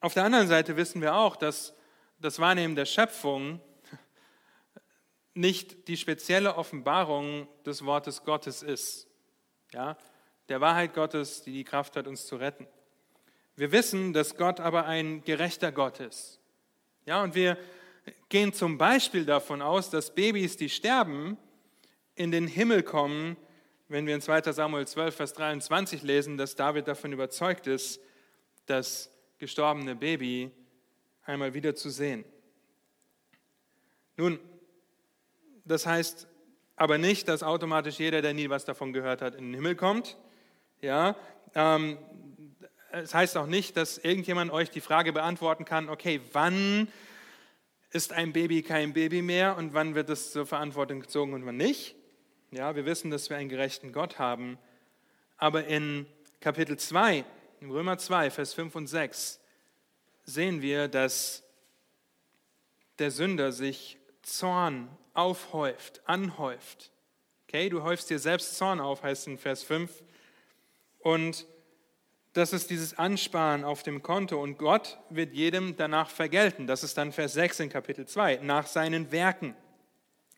[0.00, 1.72] Auf der anderen Seite wissen wir auch, dass
[2.18, 3.60] das Wahrnehmen der Schöpfung
[5.34, 9.06] nicht die spezielle Offenbarung des Wortes Gottes ist.
[9.72, 9.96] Ja,
[10.48, 12.66] der Wahrheit Gottes, die die Kraft hat, uns zu retten.
[13.54, 16.40] Wir wissen, dass Gott aber ein gerechter Gott ist.
[17.06, 17.56] Ja, und wir
[18.30, 21.38] gehen zum Beispiel davon aus, dass Babys, die sterben,
[22.14, 23.36] in den Himmel kommen,
[23.88, 28.00] wenn wir in 2 Samuel 12, Vers 23 lesen, dass David davon überzeugt ist,
[28.66, 30.50] das gestorbene Baby
[31.24, 32.24] einmal wieder zu sehen.
[34.16, 34.38] Nun,
[35.64, 36.28] das heißt
[36.76, 40.16] aber nicht, dass automatisch jeder, der nie was davon gehört hat, in den Himmel kommt.
[40.80, 41.16] Ja,
[41.54, 41.98] ähm,
[42.90, 46.88] es heißt auch nicht, dass irgendjemand euch die Frage beantworten kann, okay, wann
[47.90, 51.56] ist ein Baby kein Baby mehr und wann wird es zur Verantwortung gezogen und wann
[51.56, 51.96] nicht.
[52.54, 54.58] Ja, wir wissen, dass wir einen gerechten Gott haben.
[55.38, 56.06] Aber in
[56.40, 57.24] Kapitel 2,
[57.60, 59.40] in Römer 2, Vers 5 und 6,
[60.22, 61.42] sehen wir, dass
[63.00, 66.92] der Sünder sich Zorn aufhäuft, anhäuft.
[67.48, 69.90] Okay, du häufst dir selbst Zorn auf, heißt in Vers 5.
[71.00, 71.46] Und
[72.34, 76.68] das ist dieses Ansparen auf dem Konto und Gott wird jedem danach vergelten.
[76.68, 79.56] Das ist dann Vers 6 in Kapitel 2, nach seinen Werken.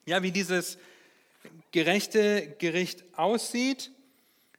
[0.07, 0.79] Ja, wie dieses
[1.73, 3.91] gerechte Gericht aussieht,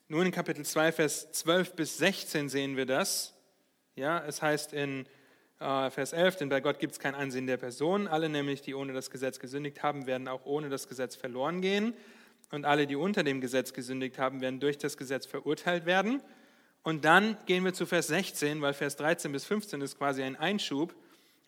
[0.09, 3.33] nun in Kapitel 2, Vers 12 bis 16 sehen wir das.
[3.95, 5.05] Ja, es heißt in
[5.59, 8.07] äh, Vers 11, denn bei Gott gibt es kein Ansehen der Person.
[8.07, 11.93] Alle nämlich, die ohne das Gesetz gesündigt haben, werden auch ohne das Gesetz verloren gehen.
[12.51, 16.21] Und alle, die unter dem Gesetz gesündigt haben, werden durch das Gesetz verurteilt werden.
[16.83, 20.37] Und dann gehen wir zu Vers 16, weil Vers 13 bis 15 ist quasi ein
[20.37, 20.95] Einschub.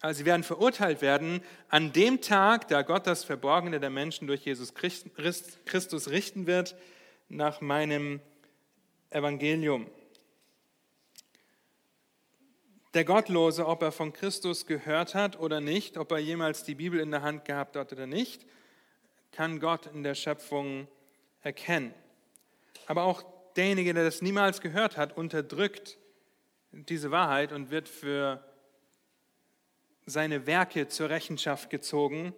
[0.02, 4.46] Also sie werden verurteilt werden an dem Tag, da Gott das Verborgene der Menschen durch
[4.46, 6.76] Jesus Christus richten wird,
[7.28, 8.22] nach meinem
[9.10, 9.88] Evangelium.
[12.94, 17.00] Der Gottlose, ob er von Christus gehört hat oder nicht, ob er jemals die Bibel
[17.00, 18.48] in der Hand gehabt hat oder nicht,
[19.32, 20.88] kann Gott in der Schöpfung
[21.42, 21.94] erkennen.
[22.88, 23.24] Aber auch
[23.56, 26.00] derjenige, der das niemals gehört hat, unterdrückt
[26.72, 28.44] diese Wahrheit und wird für
[30.10, 32.34] seine Werke zur Rechenschaft gezogen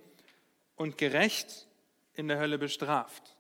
[0.76, 1.68] und gerecht
[2.14, 3.36] in der Hölle bestraft.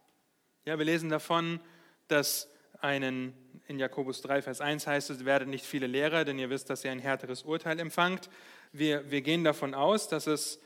[0.66, 1.60] Ja, wir lesen davon,
[2.08, 2.48] dass
[2.80, 3.34] einen,
[3.68, 6.84] in Jakobus 3, Vers 1 heißt es, werdet nicht viele Lehrer, denn ihr wisst, dass
[6.84, 8.30] ihr ein härteres Urteil empfangt.
[8.72, 10.60] Wir, wir gehen davon aus, dass es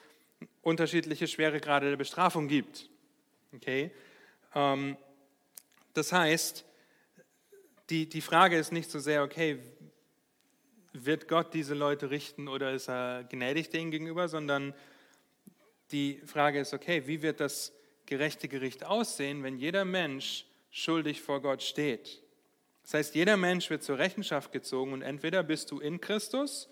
[0.62, 2.90] unterschiedliche Schweregrade der Bestrafung gibt.
[3.54, 3.92] Okay?
[4.54, 4.98] Ähm,
[5.94, 6.66] das heißt,
[7.90, 9.60] die, die Frage ist nicht so sehr, okay,
[11.04, 14.74] wird Gott diese Leute richten oder ist er gnädig denen gegenüber, sondern
[15.92, 17.74] die Frage ist, okay, wie wird das
[18.06, 22.22] gerechte Gericht aussehen, wenn jeder Mensch schuldig vor Gott steht?
[22.84, 26.70] Das heißt, jeder Mensch wird zur Rechenschaft gezogen und entweder bist du in Christus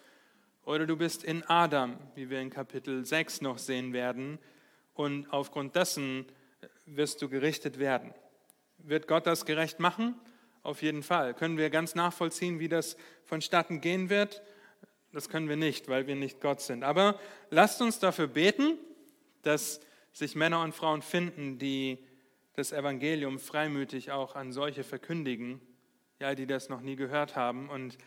[0.63, 4.39] oder du bist in Adam, wie wir in Kapitel 6 noch sehen werden,
[4.93, 6.25] und aufgrund dessen
[6.85, 8.13] wirst du gerichtet werden.
[8.77, 10.15] Wird Gott das gerecht machen?
[10.63, 11.33] Auf jeden Fall.
[11.33, 12.95] Können wir ganz nachvollziehen, wie das
[13.25, 14.41] vonstatten gehen wird?
[15.11, 16.83] Das können wir nicht, weil wir nicht Gott sind.
[16.83, 18.77] Aber lasst uns dafür beten,
[19.41, 19.81] dass
[20.13, 21.99] sich Männer und Frauen finden, die
[22.55, 25.59] das Evangelium freimütig auch an solche verkündigen,
[26.19, 27.69] ja, die das noch nie gehört haben.
[27.69, 27.97] Und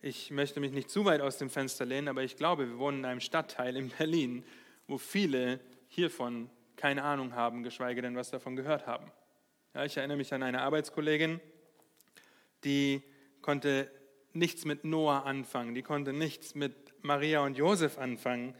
[0.00, 2.98] ich möchte mich nicht zu weit aus dem Fenster lehnen, aber ich glaube, wir wohnen
[2.98, 4.44] in einem Stadtteil in Berlin,
[4.86, 9.10] wo viele hiervon keine Ahnung haben, geschweige denn was davon gehört haben.
[9.74, 11.40] Ja, ich erinnere mich an eine Arbeitskollegin,
[12.64, 13.02] die
[13.40, 13.90] konnte
[14.32, 18.54] nichts mit Noah anfangen, die konnte nichts mit Maria und Josef anfangen,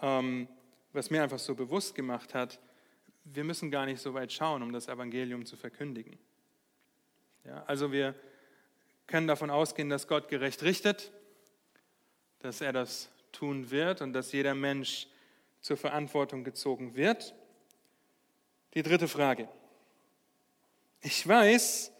[0.00, 0.48] ähm,
[0.92, 2.60] was mir einfach so bewusst gemacht hat,
[3.24, 6.18] wir müssen gar nicht so weit schauen, um das Evangelium zu verkündigen.
[7.44, 8.14] Ja, also wir
[9.06, 11.12] können davon ausgehen, dass Gott gerecht richtet,
[12.40, 15.08] dass er das tun wird und dass jeder Mensch
[15.60, 17.34] zur Verantwortung gezogen wird.
[18.74, 19.48] Die dritte Frage.
[21.00, 21.92] Ich weiß,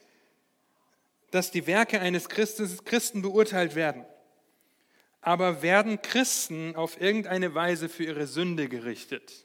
[1.35, 4.05] dass die Werke eines Christen beurteilt werden.
[5.21, 9.45] Aber werden Christen auf irgendeine Weise für ihre Sünde gerichtet?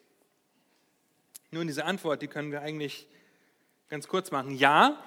[1.49, 3.07] Nun, diese Antwort, die können wir eigentlich
[3.87, 4.53] ganz kurz machen.
[4.53, 5.03] Ja,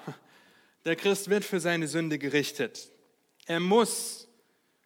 [0.83, 2.91] der Christ wird für seine Sünde gerichtet.
[3.45, 4.27] Er muss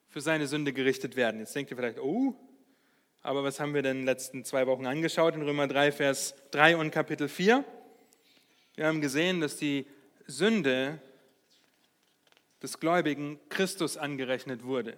[0.07, 1.39] für seine Sünde gerichtet werden.
[1.39, 2.35] Jetzt denkt ihr vielleicht, oh,
[3.23, 6.35] aber was haben wir denn in den letzten zwei Wochen angeschaut in Römer 3, Vers
[6.51, 7.65] 3 und Kapitel 4?
[8.75, 9.87] Wir haben gesehen, dass die
[10.27, 11.01] Sünde
[12.61, 14.97] des Gläubigen Christus angerechnet wurde.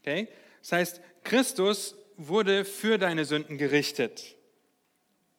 [0.00, 0.28] Okay?
[0.60, 4.36] Das heißt, Christus wurde für deine Sünden gerichtet.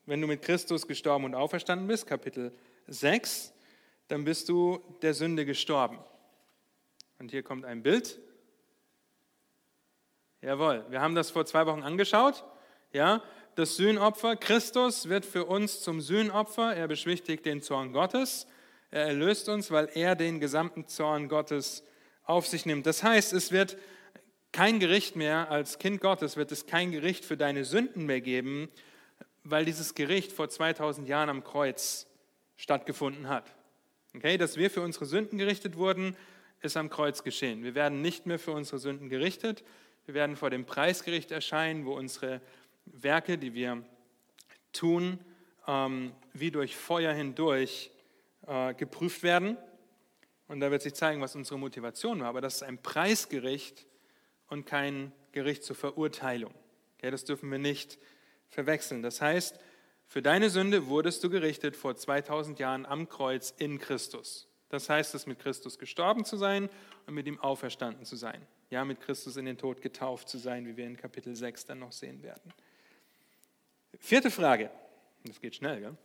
[0.05, 2.51] Wenn du mit Christus gestorben und auferstanden bist, Kapitel
[2.87, 3.53] 6,
[4.07, 5.99] dann bist du der Sünde gestorben.
[7.19, 8.19] Und hier kommt ein Bild.
[10.41, 12.45] Jawohl, wir haben das vor zwei Wochen angeschaut.
[12.93, 13.21] Ja,
[13.55, 14.37] das Sühnopfer.
[14.37, 16.75] Christus wird für uns zum Sühnopfer.
[16.75, 18.47] Er beschwichtigt den Zorn Gottes.
[18.91, 21.83] Er erlöst uns, weil er den gesamten Zorn Gottes
[22.23, 22.85] auf sich nimmt.
[22.85, 23.77] Das heißt, es wird
[24.51, 28.69] kein Gericht mehr, als Kind Gottes wird es kein Gericht für deine Sünden mehr geben,
[29.43, 32.07] weil dieses Gericht vor 2000 Jahren am Kreuz
[32.57, 33.53] stattgefunden hat.
[34.15, 36.15] Okay, dass wir für unsere Sünden gerichtet wurden,
[36.61, 37.63] ist am Kreuz geschehen.
[37.63, 39.63] Wir werden nicht mehr für unsere Sünden gerichtet.
[40.05, 42.41] Wir werden vor dem Preisgericht erscheinen, wo unsere
[42.85, 43.83] Werke, die wir
[44.73, 45.19] tun,
[45.67, 47.91] ähm, wie durch Feuer hindurch
[48.49, 49.57] äh, geprüft werden.
[50.47, 52.29] Und da wird sich zeigen, was unsere Motivation war.
[52.29, 53.85] Aber das ist ein Preisgericht
[54.47, 56.53] und kein Gericht zur Verurteilung.
[56.97, 57.99] Okay, das dürfen wir nicht
[58.49, 59.03] verwechseln.
[59.03, 59.59] Das heißt,
[60.07, 64.47] für deine Sünde wurdest du gerichtet vor 2000 Jahren am Kreuz in Christus.
[64.69, 66.69] Das heißt es, mit Christus gestorben zu sein
[67.05, 68.41] und mit ihm auferstanden zu sein.
[68.71, 71.79] Ja, mit Christus in den Tod getauft zu sein, wie wir in Kapitel 6 dann
[71.79, 72.51] noch sehen werden.
[73.99, 74.71] Vierte Frage.
[75.25, 75.97] Das geht schnell, gell?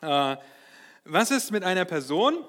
[0.00, 0.36] Äh,
[1.04, 2.44] was ist mit einer Person,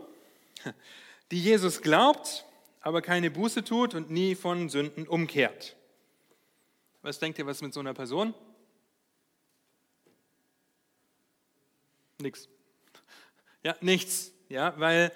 [1.32, 2.46] die Jesus glaubt,
[2.82, 5.76] aber keine Buße tut und nie von Sünden umkehrt?
[7.02, 8.34] Was denkt ihr, was mit so einer Person?
[12.20, 12.48] Nichts.
[13.64, 14.32] Ja, nichts.
[14.48, 15.12] Ja, weil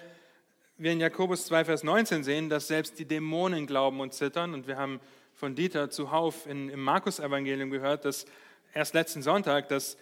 [0.78, 4.54] wir in Jakobus 2, Vers 19 sehen, dass selbst die Dämonen glauben und zittern.
[4.54, 5.00] Und wir haben
[5.34, 8.26] von Dieter zuhauf in, im Markus-Evangelium gehört, dass
[8.74, 9.98] erst letzten Sonntag, dass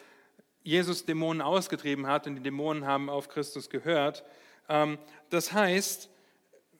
[0.67, 4.25] Jesus Dämonen ausgetrieben hat und die Dämonen haben auf Christus gehört.
[4.67, 4.97] Ähm,
[5.29, 6.09] das heißt,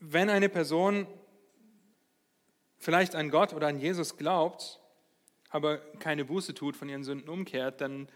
[0.02, 1.08] wenn eine Person
[2.80, 4.82] vielleicht an Gott oder an Jesus glaubt,
[5.50, 8.10] aber keine Buße tut, von ihren Sünden umkehrt, dann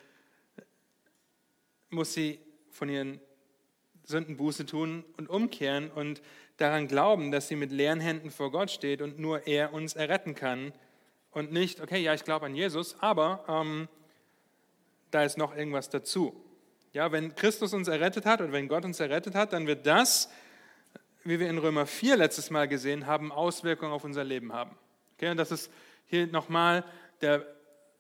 [1.89, 3.21] muss sie von ihren
[4.03, 6.21] Sünden Buße tun und umkehren und
[6.57, 10.35] daran glauben, dass sie mit leeren Händen vor Gott steht und nur er uns erretten
[10.35, 10.73] kann
[11.31, 13.87] und nicht, okay, ja, ich glaube an Jesus, aber ähm,
[15.11, 16.43] da ist noch irgendwas dazu.
[16.93, 20.29] Ja, wenn Christus uns errettet hat und wenn Gott uns errettet hat, dann wird das
[21.23, 24.75] wie wir in Römer 4 letztes Mal gesehen haben, Auswirkungen auf unser Leben haben.
[25.13, 25.71] Okay, und das ist
[26.07, 26.83] hier nochmal
[27.21, 27.45] der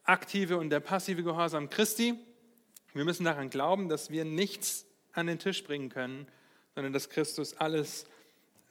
[0.03, 2.15] aktive und der passive Gehorsam Christi.
[2.93, 6.27] Wir müssen daran glauben, dass wir nichts an den Tisch bringen können,
[6.73, 8.05] sondern dass Christus alles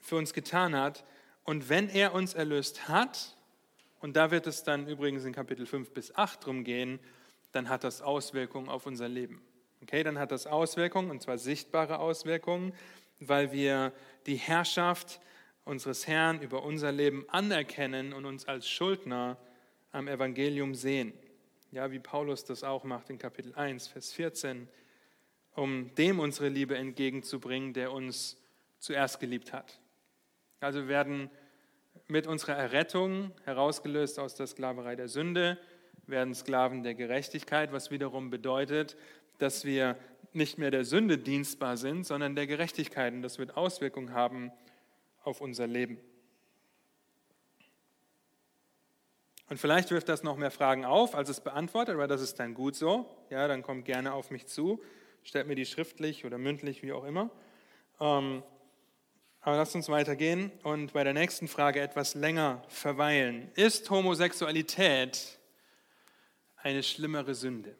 [0.00, 1.04] für uns getan hat.
[1.44, 3.36] Und wenn er uns erlöst hat,
[4.00, 6.98] und da wird es dann übrigens in Kapitel 5 bis 8 drum gehen,
[7.52, 9.42] dann hat das Auswirkungen auf unser Leben.
[9.82, 12.72] Okay, dann hat das Auswirkungen, und zwar sichtbare Auswirkungen,
[13.18, 13.92] weil wir
[14.26, 15.20] die Herrschaft
[15.64, 19.36] unseres Herrn über unser Leben anerkennen und uns als Schuldner
[19.92, 21.12] am Evangelium sehen.
[21.72, 24.68] Ja, wie Paulus das auch macht in Kapitel 1, Vers 14,
[25.54, 28.36] um dem unsere Liebe entgegenzubringen, der uns
[28.78, 29.78] zuerst geliebt hat.
[30.60, 31.30] Also wir werden
[32.08, 35.58] mit unserer Errettung herausgelöst aus der Sklaverei der Sünde,
[36.10, 38.96] werden Sklaven der Gerechtigkeit, was wiederum bedeutet,
[39.38, 39.96] dass wir
[40.32, 43.12] nicht mehr der Sünde dienstbar sind, sondern der Gerechtigkeit.
[43.12, 44.52] Und das wird Auswirkungen haben
[45.22, 45.98] auf unser Leben.
[49.48, 52.54] Und vielleicht wirft das noch mehr Fragen auf, als es beantwortet, aber das ist dann
[52.54, 53.06] gut so.
[53.30, 54.80] Ja, dann kommt gerne auf mich zu,
[55.24, 57.30] stellt mir die schriftlich oder mündlich, wie auch immer.
[58.00, 58.44] Ähm,
[59.40, 63.50] aber lasst uns weitergehen und bei der nächsten Frage etwas länger verweilen.
[63.54, 65.39] Ist Homosexualität
[66.62, 67.74] eine schlimmere Sünde?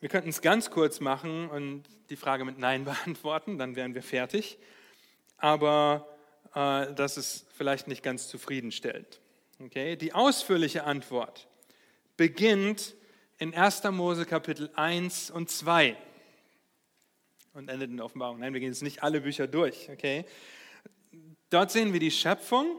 [0.00, 4.02] Wir könnten es ganz kurz machen und die Frage mit Nein beantworten, dann wären wir
[4.02, 4.58] fertig.
[5.38, 6.06] Aber
[6.54, 9.20] äh, das ist vielleicht nicht ganz zufriedenstellend.
[9.60, 9.96] Okay?
[9.96, 11.48] Die ausführliche Antwort
[12.16, 12.94] beginnt
[13.38, 13.82] in 1.
[13.84, 15.96] Mose Kapitel 1 und 2
[17.54, 18.40] und endet in der Offenbarung.
[18.40, 19.88] Nein, wir gehen jetzt nicht alle Bücher durch.
[19.90, 20.24] Okay?
[21.50, 22.76] Dort sehen wir die Schöpfung,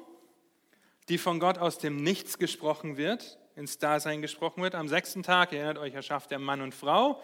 [1.10, 4.75] die von Gott aus dem Nichts gesprochen wird ins Dasein gesprochen wird.
[4.75, 7.21] Am sechsten Tag, ihr erinnert euch, erschafft er Mann und Frau.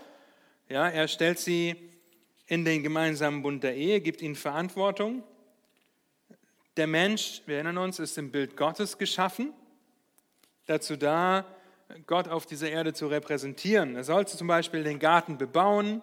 [0.69, 1.75] Ja, er stellt sie
[2.47, 5.23] in den gemeinsamen Bund der Ehe, gibt ihnen Verantwortung.
[6.77, 9.53] Der Mensch, wir erinnern uns, ist im Bild Gottes geschaffen,
[10.67, 11.45] dazu da,
[12.07, 13.97] Gott auf dieser Erde zu repräsentieren.
[13.97, 16.01] Er sollte zum Beispiel den Garten bebauen,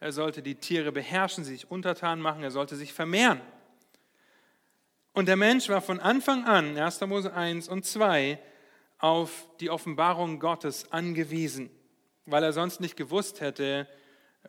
[0.00, 3.42] er sollte die Tiere beherrschen, sie sich untertan machen, er sollte sich vermehren.
[5.12, 7.00] Und der Mensch war von Anfang an, 1.
[7.02, 8.38] Mose 1 und 2,
[8.98, 11.70] auf die Offenbarung Gottes angewiesen,
[12.24, 13.86] weil er sonst nicht gewusst hätte,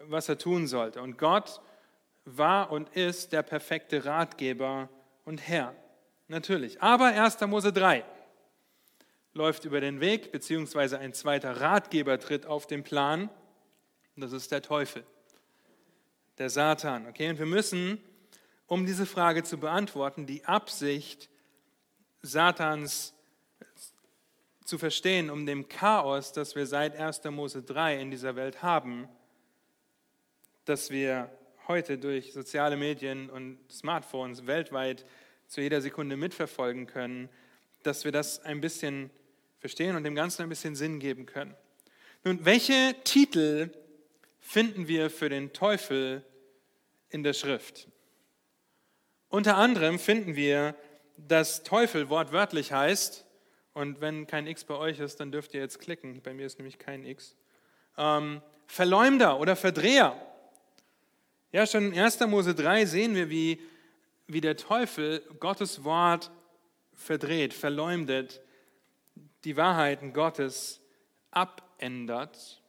[0.01, 1.01] was er tun sollte.
[1.01, 1.62] Und Gott
[2.25, 4.89] war und ist der perfekte Ratgeber
[5.25, 5.75] und Herr.
[6.27, 6.81] Natürlich.
[6.81, 7.39] Aber 1.
[7.41, 8.03] Mose 3
[9.33, 13.29] läuft über den Weg, beziehungsweise ein zweiter Ratgeber tritt auf den Plan.
[14.15, 15.05] Das ist der Teufel,
[16.38, 17.07] der Satan.
[17.07, 18.01] Okay, und wir müssen,
[18.65, 21.29] um diese Frage zu beantworten, die Absicht
[22.21, 23.13] Satans
[24.67, 27.23] zu verstehen, um dem Chaos, das wir seit 1.
[27.32, 29.08] Mose 3 in dieser Welt haben,
[30.65, 31.32] das wir
[31.69, 35.06] heute durch soziale Medien und Smartphones weltweit
[35.47, 37.30] zu jeder Sekunde mitverfolgen können,
[37.84, 39.10] dass wir das ein bisschen
[39.60, 41.56] verstehen und dem Ganzen ein bisschen Sinn geben können.
[42.25, 43.69] Nun, welche Titel
[44.41, 46.25] finden wir für den Teufel
[47.08, 47.88] in der Schrift?
[49.30, 50.75] Unter anderem finden wir,
[51.15, 53.26] dass Teufel wortwörtlich heißt
[53.77, 56.19] und wenn kein X bei euch ist, dann dürft ihr jetzt klicken.
[56.23, 57.35] Bei mir ist nämlich kein X.
[57.95, 60.19] Ähm, Verleumder oder Verdreher.
[61.51, 62.19] Ja, schon in 1.
[62.21, 63.61] Mose 3 sehen wir, wie,
[64.25, 66.31] wie der Teufel Gottes Wort
[66.95, 68.41] verdreht, verleumdet,
[69.43, 70.81] die Wahrheiten Gottes
[71.29, 72.63] abändert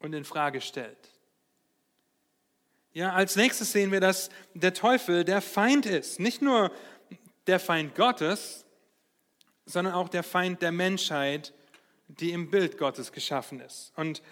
[0.00, 1.12] und in Frage stellt.
[2.94, 6.18] Ja, als nächstes sehen wir, dass der Teufel der Feind ist.
[6.18, 6.72] Nicht nur
[7.46, 8.65] der Feind Gottes,
[9.66, 11.52] sondern auch der Feind der Menschheit,
[12.08, 13.92] die im Bild Gottes geschaffen ist.
[13.96, 14.22] Und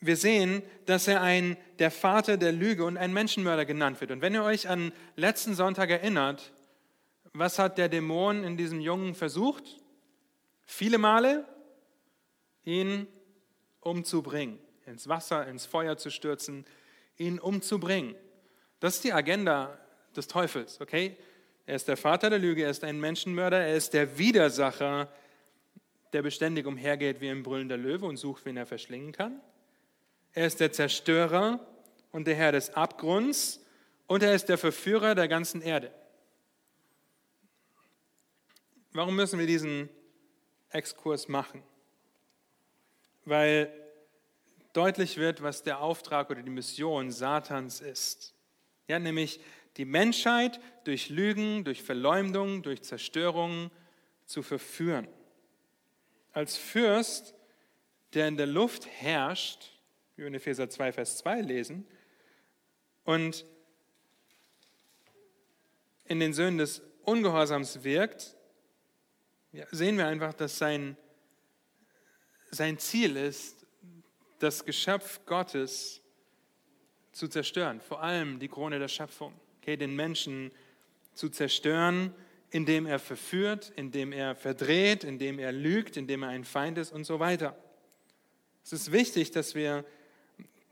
[0.00, 4.10] wir sehen, dass er ein, der Vater der Lüge und ein Menschenmörder genannt wird.
[4.10, 6.52] Und wenn ihr euch an letzten Sonntag erinnert,
[7.32, 9.64] was hat der Dämon in diesem Jungen versucht?
[10.64, 11.46] Viele Male
[12.64, 13.06] ihn
[13.80, 16.64] umzubringen, ins Wasser, ins Feuer zu stürzen,
[17.16, 18.16] ihn umzubringen.
[18.80, 19.78] Das ist die Agenda
[20.14, 21.16] des Teufels, okay?
[21.66, 25.12] Er ist der Vater der Lüge, er ist ein Menschenmörder, er ist der Widersacher,
[26.12, 29.40] der beständig umhergeht wie ein brüllender Löwe und sucht, wen er verschlingen kann.
[30.32, 31.66] Er ist der Zerstörer
[32.12, 33.60] und der Herr des Abgrunds
[34.06, 35.92] und er ist der Verführer der ganzen Erde.
[38.92, 39.88] Warum müssen wir diesen
[40.70, 41.62] Exkurs machen?
[43.24, 43.72] Weil
[44.72, 48.34] deutlich wird, was der Auftrag oder die Mission Satans ist.
[48.88, 49.40] Ja, nämlich
[49.76, 53.70] die Menschheit durch Lügen, durch Verleumdung, durch Zerstörung
[54.24, 55.08] zu verführen.
[56.32, 57.34] Als Fürst,
[58.14, 59.72] der in der Luft herrscht,
[60.14, 61.86] wie wir in Epheser 2, Vers 2 lesen,
[63.04, 63.44] und
[66.06, 68.36] in den Söhnen des Ungehorsams wirkt,
[69.70, 70.96] sehen wir einfach, dass sein,
[72.50, 73.66] sein Ziel ist,
[74.38, 76.02] das Geschöpf Gottes
[77.12, 79.32] zu zerstören, vor allem die Krone der Schöpfung,
[79.66, 80.52] okay, den Menschen
[81.14, 82.14] zu zerstören,
[82.50, 87.02] indem er verführt, indem er verdreht, indem er lügt, indem er ein Feind ist und
[87.02, 87.56] so weiter.
[88.64, 89.84] Es ist wichtig, dass wir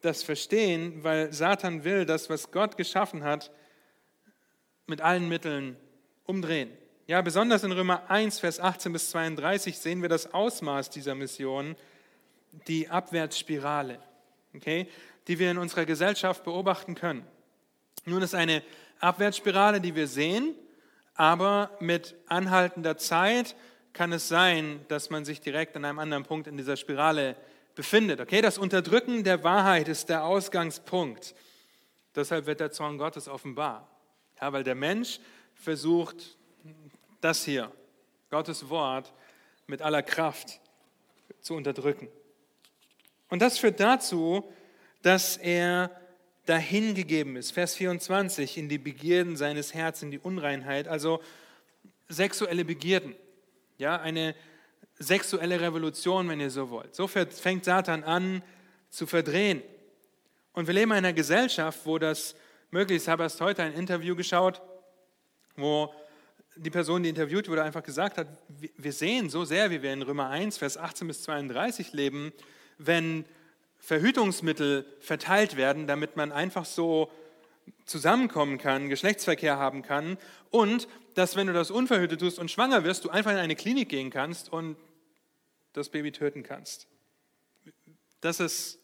[0.01, 3.51] das verstehen, weil Satan will das, was Gott geschaffen hat,
[4.87, 5.77] mit allen Mitteln
[6.25, 6.71] umdrehen.
[7.09, 11.75] Ja, besonders in Römer 1, Vers 18 bis 32 sehen wir das Ausmaß dieser Mission,
[12.69, 13.99] die Abwärtsspirale,
[14.55, 14.87] okay,
[15.27, 17.27] die wir in unserer Gesellschaft beobachten können.
[18.07, 18.63] Nun ist eine
[19.01, 20.55] Abwärtsspirale, die wir sehen,
[21.15, 23.55] aber mit anhaltender Zeit
[23.93, 27.37] kann es sein, dass man sich direkt an einem anderen Punkt in dieser Spirale
[27.75, 28.21] befindet.
[28.21, 31.35] Okay, das Unterdrücken der Wahrheit ist der Ausgangspunkt.
[32.15, 33.89] Deshalb wird der Zorn Gottes offenbar.
[34.41, 35.21] Ja, weil der Mensch
[35.55, 36.37] versucht,
[37.21, 37.71] das hier,
[38.31, 39.13] Gottes Wort,
[39.67, 40.61] mit aller Kraft
[41.41, 42.09] zu unterdrücken.
[43.29, 44.53] Und das führt dazu,
[45.03, 45.91] dass er
[46.47, 51.23] dahingegeben ist, Vers 24, in die Begierden seines Herzens, in die Unreinheit, also
[52.09, 53.15] sexuelle Begierden.
[53.79, 54.35] Ja, eine
[54.99, 56.95] sexuelle Revolution, wenn ihr so wollt.
[56.95, 58.43] So fängt Satan an
[58.91, 59.63] zu verdrehen.
[60.53, 62.37] Und wir leben in einer Gesellschaft, wo das
[62.71, 63.05] möglich ist.
[63.05, 64.63] Ich habe erst heute ein Interview geschaut,
[65.57, 65.93] wo
[66.57, 68.29] die Person, die interviewt wurde, einfach gesagt hat,
[68.77, 72.33] wir sehen so sehr, wie wir in Römer 1, Vers 18 bis 32 leben,
[72.79, 73.25] wenn
[73.85, 77.13] Verhütungsmittel verteilt werden, damit man einfach so
[77.85, 80.17] zusammenkommen kann, Geschlechtsverkehr haben kann
[80.51, 83.91] und dass wenn du das unverhütet tust und schwanger wirst, du einfach in eine Klinik
[83.91, 84.79] gehen kannst und
[85.75, 86.87] das Baby töten kannst.
[88.23, 88.79] Das ist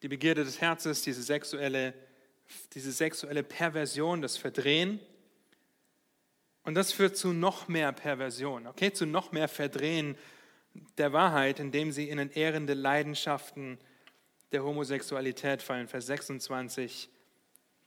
[0.00, 1.92] die Begierde des Herzens, diese sexuelle,
[2.72, 4.98] diese sexuelle Perversion, das Verdrehen.
[6.62, 10.16] Und das führt zu noch mehr Perversion, okay, zu noch mehr Verdrehen
[10.98, 13.78] der Wahrheit, indem sie in entehrende Leidenschaften
[14.52, 15.88] der Homosexualität fallen.
[15.88, 17.08] Vers 26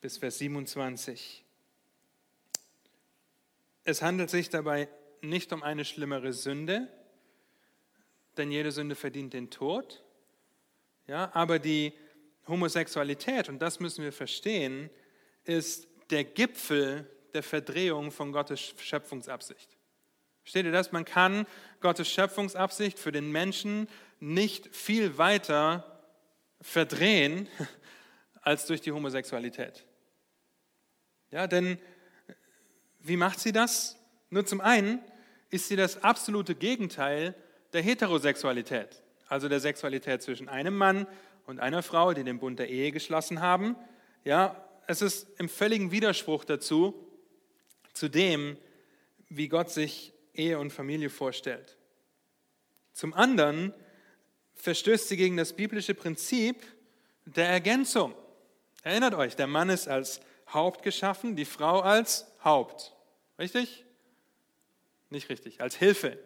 [0.01, 1.43] bis Vers 27.
[3.83, 4.89] Es handelt sich dabei
[5.21, 6.87] nicht um eine schlimmere Sünde,
[8.35, 10.03] denn jede Sünde verdient den Tod.
[11.07, 11.93] Ja, aber die
[12.47, 14.89] Homosexualität, und das müssen wir verstehen,
[15.45, 19.76] ist der Gipfel der Verdrehung von Gottes Schöpfungsabsicht.
[20.47, 20.93] Versteht ihr das?
[20.93, 21.45] Man kann
[21.81, 23.89] Gottes Schöpfungsabsicht für den Menschen
[24.21, 26.01] nicht viel weiter
[26.61, 27.49] verdrehen
[28.43, 29.85] als durch die Homosexualität.
[31.31, 31.77] Ja, denn
[32.99, 33.97] wie macht sie das?
[34.29, 35.01] Nur zum einen
[35.49, 37.35] ist sie das absolute Gegenteil
[37.73, 41.07] der Heterosexualität, also der Sexualität zwischen einem Mann
[41.45, 43.75] und einer Frau, die den Bund der Ehe geschlossen haben.
[44.23, 47.05] Ja, es ist im völligen Widerspruch dazu,
[47.91, 48.55] zu dem,
[49.27, 51.77] wie Gott sich Ehe und Familie vorstellt.
[52.93, 53.73] Zum anderen
[54.55, 56.63] verstößt sie gegen das biblische Prinzip
[57.25, 58.13] der Ergänzung.
[58.83, 60.21] Erinnert euch, der Mann ist als
[60.53, 62.95] Haupt geschaffen, die Frau als Haupt.
[63.37, 63.85] Richtig?
[65.09, 66.17] Nicht richtig, als Hilfe.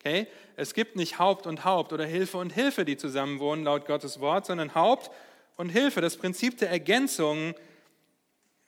[0.00, 0.26] Okay?
[0.56, 4.46] Es gibt nicht Haupt und Haupt oder Hilfe und Hilfe, die zusammenwohnen laut Gottes Wort,
[4.46, 5.10] sondern Haupt
[5.56, 6.00] und Hilfe.
[6.00, 7.54] Das Prinzip der Ergänzung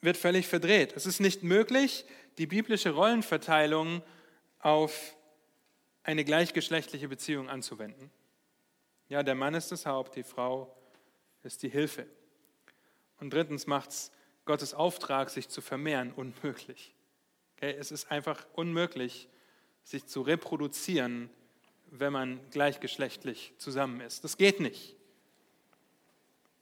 [0.01, 0.93] wird völlig verdreht.
[0.97, 2.05] Es ist nicht möglich,
[2.39, 4.03] die biblische Rollenverteilung
[4.61, 5.17] auf
[6.03, 8.11] eine gleichgeschlechtliche Beziehung anzuwenden.
[9.09, 10.75] Ja, der Mann ist das Haupt, die Frau
[11.43, 12.07] ist die Hilfe.
[13.21, 14.13] Und drittens macht es
[14.45, 16.95] Gottes Auftrag, sich zu vermehren, unmöglich.
[17.57, 19.29] Okay, es ist einfach unmöglich,
[19.85, 21.31] sich zu reproduzieren,
[21.91, 24.25] wenn man gleichgeschlechtlich zusammen ist.
[24.25, 24.97] Das geht nicht.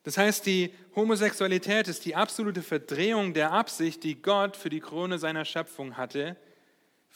[0.04, 5.18] Das heißt, die Homosexualität ist die absolute Verdrehung der Absicht, die Gott für die Krone
[5.18, 6.36] seiner Schöpfung hatte,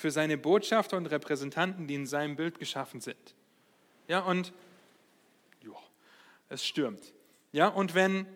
[0.01, 3.35] für seine Botschafter und Repräsentanten, die in seinem Bild geschaffen sind.
[4.09, 4.53] Ja, und
[5.63, 5.77] jo,
[6.49, 7.13] es stürmt.
[7.53, 8.27] Ja, und wenn,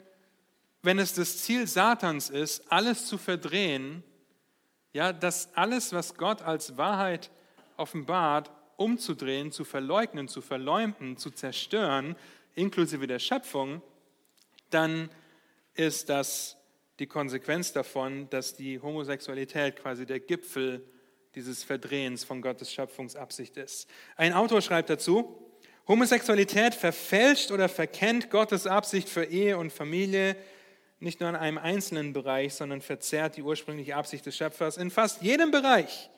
[0.83, 4.05] wenn es das Ziel Satans ist, alles zu verdrehen,
[4.93, 7.31] ja, dass alles, was Gott als Wahrheit
[7.79, 12.15] offenbart, umzudrehen, zu verleugnen, zu verleumden, zu zerstören,
[12.55, 13.81] inklusive der Schöpfung,
[14.69, 15.09] dann
[15.73, 16.59] ist das
[16.99, 20.85] die Konsequenz davon, dass die Homosexualität quasi der Gipfel
[21.35, 23.89] dieses Verdrehens von Gottes Schöpfungsabsicht ist.
[24.17, 25.41] Ein Autor schreibt dazu,
[25.87, 30.37] Homosexualität verfälscht oder verkennt Gottes Absicht für Ehe und Familie
[31.01, 35.21] nicht nur in einem einzelnen Bereich, sondern verzerrt die ursprüngliche Absicht des Schöpfers in fast
[35.23, 36.11] jedem Bereich.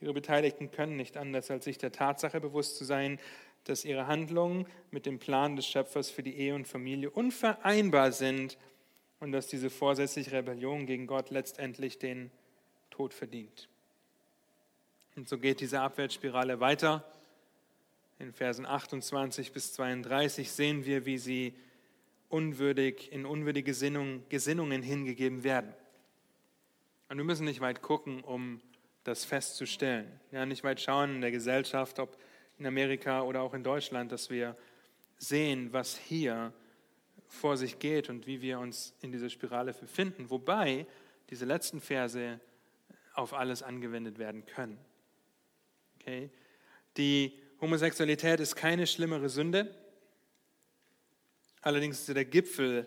[0.00, 3.18] Ihre Beteiligten können nicht anders, als sich der Tatsache bewusst zu sein,
[3.64, 8.58] dass ihre Handlungen mit dem Plan des Schöpfers für die Ehe und Familie unvereinbar sind
[9.20, 12.30] und dass diese vorsätzliche Rebellion gegen Gott letztendlich den
[12.90, 13.68] Tod verdient.
[15.18, 17.04] Und so geht diese Abwärtsspirale weiter.
[18.20, 21.54] In Versen 28 bis 32 sehen wir, wie sie
[22.28, 25.74] unwürdig, in unwürdige Gesinnung, Gesinnungen hingegeben werden.
[27.08, 28.60] Und wir müssen nicht weit gucken, um
[29.02, 30.20] das festzustellen.
[30.30, 32.16] Ja, nicht weit schauen in der Gesellschaft, ob
[32.56, 34.56] in Amerika oder auch in Deutschland, dass wir
[35.16, 36.52] sehen, was hier
[37.26, 40.30] vor sich geht und wie wir uns in dieser Spirale befinden.
[40.30, 40.86] Wobei
[41.28, 42.38] diese letzten Verse
[43.14, 44.78] auf alles angewendet werden können.
[46.00, 46.30] Okay?
[46.96, 49.74] Die Homosexualität ist keine schlimmere Sünde.
[51.60, 52.86] Allerdings ist sie der Gipfel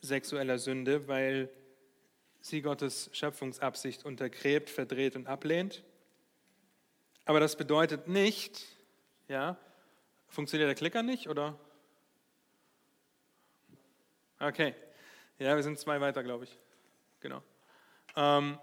[0.00, 1.50] sexueller Sünde, weil
[2.40, 5.82] sie Gottes Schöpfungsabsicht untergräbt, verdreht und ablehnt.
[7.24, 8.64] Aber das bedeutet nicht,
[9.28, 9.58] ja,
[10.28, 11.58] funktioniert der Klicker nicht oder?
[14.38, 14.74] Okay,
[15.38, 16.58] ja, wir sind zwei weiter, glaube ich.
[17.20, 17.42] Genau.
[18.16, 18.58] Ähm,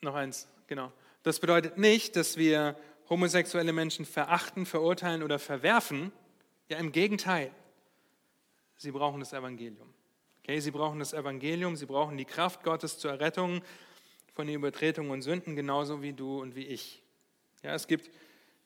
[0.00, 0.92] noch eins, genau.
[1.24, 2.76] Das bedeutet nicht, dass wir
[3.08, 6.12] homosexuelle Menschen verachten, verurteilen oder verwerfen.
[6.68, 7.50] Ja, im Gegenteil.
[8.76, 9.92] Sie brauchen das Evangelium.
[10.42, 13.62] Okay, sie brauchen das Evangelium, sie brauchen die Kraft Gottes zur Errettung
[14.34, 17.02] von den Übertretungen und Sünden, genauso wie du und wie ich.
[17.62, 18.10] Ja, es gibt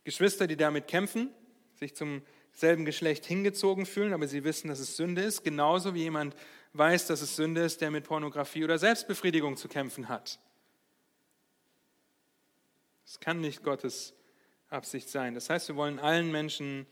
[0.02, 1.30] Geschwister, die damit kämpfen,
[1.74, 6.02] sich zum selben Geschlecht hingezogen fühlen, aber sie wissen, dass es Sünde ist, genauso wie
[6.02, 6.34] jemand
[6.72, 10.40] weiß, dass es Sünde ist, der mit Pornografie oder Selbstbefriedigung zu kämpfen hat.
[13.08, 14.12] Es kann nicht Gottes
[14.68, 15.32] Absicht sein.
[15.32, 16.86] Das heißt, wir wollen allen Menschen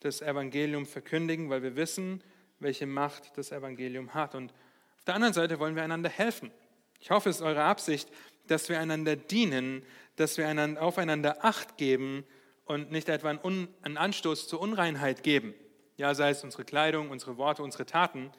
[0.00, 2.24] das Evangelium verkündigen, weil wir wissen,
[2.58, 4.34] welche Macht das Evangelium hat.
[4.34, 4.50] Und
[4.96, 6.50] auf der anderen Seite wollen wir einander helfen.
[6.98, 8.10] Ich hoffe, es ist eure Absicht,
[8.48, 9.84] dass wir einander dienen,
[10.16, 10.48] dass wir
[10.80, 12.24] aufeinander Acht geben
[12.64, 15.54] und nicht etwa einen Anstoß zur Unreinheit geben.
[15.96, 18.32] Ja, sei es unsere Kleidung, unsere Worte, unsere Taten.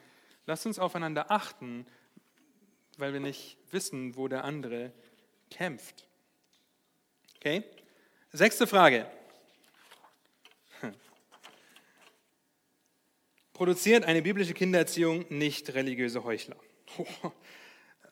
[0.44, 1.86] Lasst uns aufeinander achten,
[2.98, 4.92] weil wir nicht wissen, wo der andere
[5.50, 6.06] kämpft.
[7.46, 7.62] Okay?
[8.32, 9.06] Sechste Frage.
[13.52, 16.56] Produziert eine biblische Kindererziehung nicht religiöse Heuchler?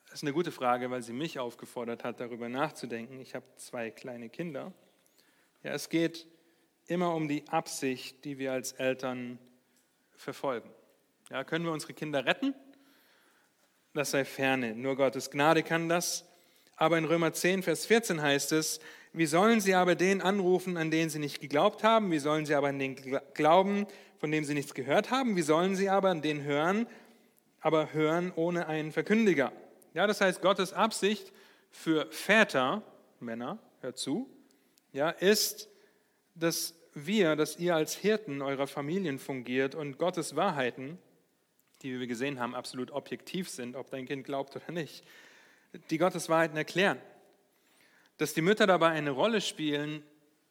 [0.07, 3.18] Das ist eine gute Frage, weil sie mich aufgefordert hat, darüber nachzudenken.
[3.18, 4.72] Ich habe zwei kleine Kinder.
[5.64, 6.28] Ja, es geht
[6.87, 9.41] immer um die Absicht, die wir als Eltern
[10.14, 10.70] verfolgen.
[11.30, 12.55] Ja, können wir unsere Kinder retten?
[13.95, 14.76] Das sei ferne.
[14.76, 16.24] Nur Gottes Gnade kann das.
[16.76, 18.78] Aber in Römer 10, Vers 14 heißt es,
[19.16, 22.10] wie sollen sie aber den anrufen, an den sie nicht geglaubt haben?
[22.10, 22.96] Wie sollen sie aber an den
[23.32, 23.86] glauben,
[24.18, 25.36] von dem sie nichts gehört haben?
[25.36, 26.88] Wie sollen sie aber an den hören,
[27.60, 29.52] aber hören ohne einen Verkündiger?
[29.94, 31.32] Ja, das heißt, Gottes Absicht
[31.70, 32.82] für Väter,
[33.20, 34.28] Männer, hört zu,
[34.92, 35.68] ja, ist,
[36.34, 40.98] dass wir, dass ihr als Hirten eurer Familien fungiert und Gottes Wahrheiten,
[41.82, 45.04] die wie wir gesehen haben, absolut objektiv sind, ob dein Kind glaubt oder nicht,
[45.90, 46.98] die Gottes Wahrheiten erklären.
[48.24, 50.02] Dass die Mütter dabei eine Rolle spielen,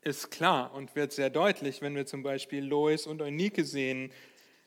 [0.01, 4.11] ist klar und wird sehr deutlich, wenn wir zum Beispiel Lois und Eunike sehen,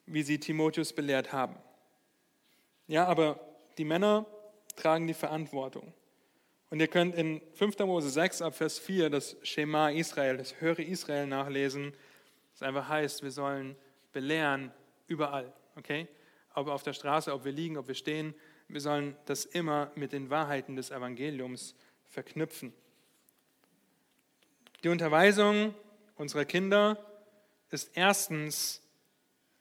[0.07, 1.55] wie sie Timotheus belehrt haben.
[2.89, 3.39] Ja, aber
[3.79, 4.27] die Männer
[4.75, 5.95] tragen die Verantwortung.
[6.71, 7.79] Und ihr könnt in 5.
[7.79, 11.93] Mose 6 ab Vers 4 das Schema Israel, das Höre Israel nachlesen.
[12.55, 13.77] Das einfach heißt, wir sollen
[14.11, 14.73] belehren
[15.07, 16.09] überall, okay?
[16.57, 18.35] Ob auf der Straße, ob wir liegen, ob wir stehen,
[18.67, 22.75] wir sollen das immer mit den Wahrheiten des Evangeliums verknüpfen.
[24.87, 25.75] Die Unterweisung
[26.15, 27.05] unserer Kinder
[27.71, 28.81] ist erstens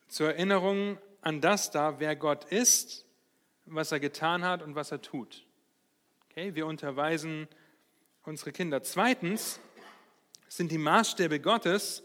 [0.07, 3.07] zur Erinnerung an das da, wer Gott ist,
[3.65, 5.43] was er getan hat und was er tut.
[6.29, 7.47] Okay, wir unterweisen
[8.21, 8.83] unsere Kinder.
[8.83, 9.59] Zweitens
[10.47, 12.03] sind die Maßstäbe Gottes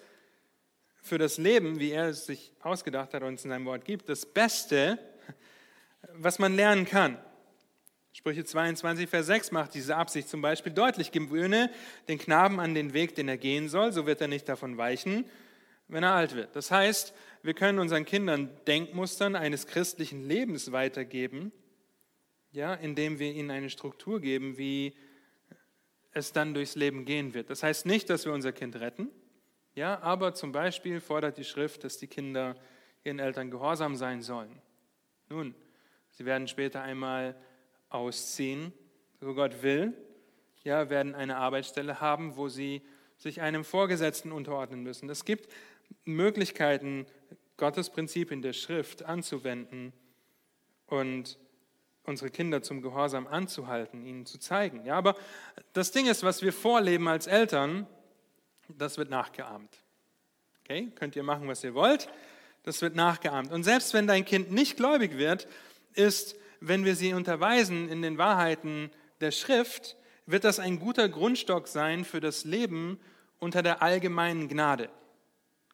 [1.03, 4.09] für das Leben, wie er es sich ausgedacht hat und uns in seinem Wort gibt,
[4.09, 4.99] das Beste,
[6.15, 7.19] was man lernen kann.
[8.13, 11.13] Sprüche 22, Vers 6 macht diese Absicht zum Beispiel deutlich.
[11.13, 11.71] Gewöhne
[12.09, 15.25] den Knaben an den Weg, den er gehen soll, so wird er nicht davon weichen,
[15.87, 16.55] wenn er alt wird.
[16.57, 21.53] Das heißt, wir können unseren Kindern Denkmustern eines christlichen Lebens weitergeben,
[22.53, 24.97] ja, indem wir ihnen eine Struktur geben, wie
[26.13, 27.49] es dann durchs Leben gehen wird.
[27.49, 29.09] Das heißt nicht, dass wir unser Kind retten,
[29.77, 32.57] ja, aber zum Beispiel fordert die Schrift, dass die Kinder
[33.05, 34.61] ihren Eltern gehorsam sein sollen.
[35.29, 35.55] Nun,
[36.11, 37.37] sie werden später einmal
[37.91, 38.73] ausziehen,
[39.21, 39.93] so Gott will,
[40.65, 42.83] ja, werden eine Arbeitsstelle haben, wo sie
[43.17, 45.09] sich einem Vorgesetzten unterordnen müssen.
[45.11, 45.53] Es gibt
[46.05, 47.07] Möglichkeiten,
[47.57, 49.93] Gottes Prinzip in der Schrift anzuwenden
[50.87, 51.39] und
[52.05, 54.85] unsere Kinder zum Gehorsam anzuhalten, ihnen zu zeigen.
[54.87, 55.15] Ja, aber
[55.75, 57.87] das Ding ist, was wir vorleben als Eltern,
[58.69, 59.77] das wird nachgeahmt.
[60.65, 62.09] Okay, könnt ihr machen, was ihr wollt,
[62.63, 63.53] das wird nachgeahmt.
[63.53, 65.47] Und selbst wenn dein Kind nicht gläubig wird,
[65.95, 68.91] ist, wenn wir sie unterweisen in den Wahrheiten
[69.21, 69.97] der Schrift
[70.27, 73.01] wird das ein guter Grundstock sein für das Leben
[73.39, 74.91] unter der allgemeinen Gnade.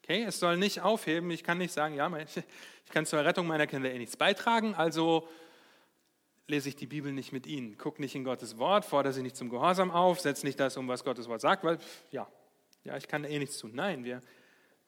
[0.03, 2.11] Okay, es soll nicht aufheben, ich kann nicht sagen, ja,
[2.84, 5.28] ich kann zur Rettung meiner Kinder eh nichts beitragen, also
[6.47, 9.37] lese ich die Bibel nicht mit ihnen, gucke nicht in Gottes Wort, fordere sie nicht
[9.37, 11.78] zum Gehorsam auf, setze nicht das um, was Gottes Wort sagt, weil
[12.12, 12.28] ja,
[12.84, 13.72] ja, ich kann eh nichts tun.
[13.74, 14.20] Nein, wir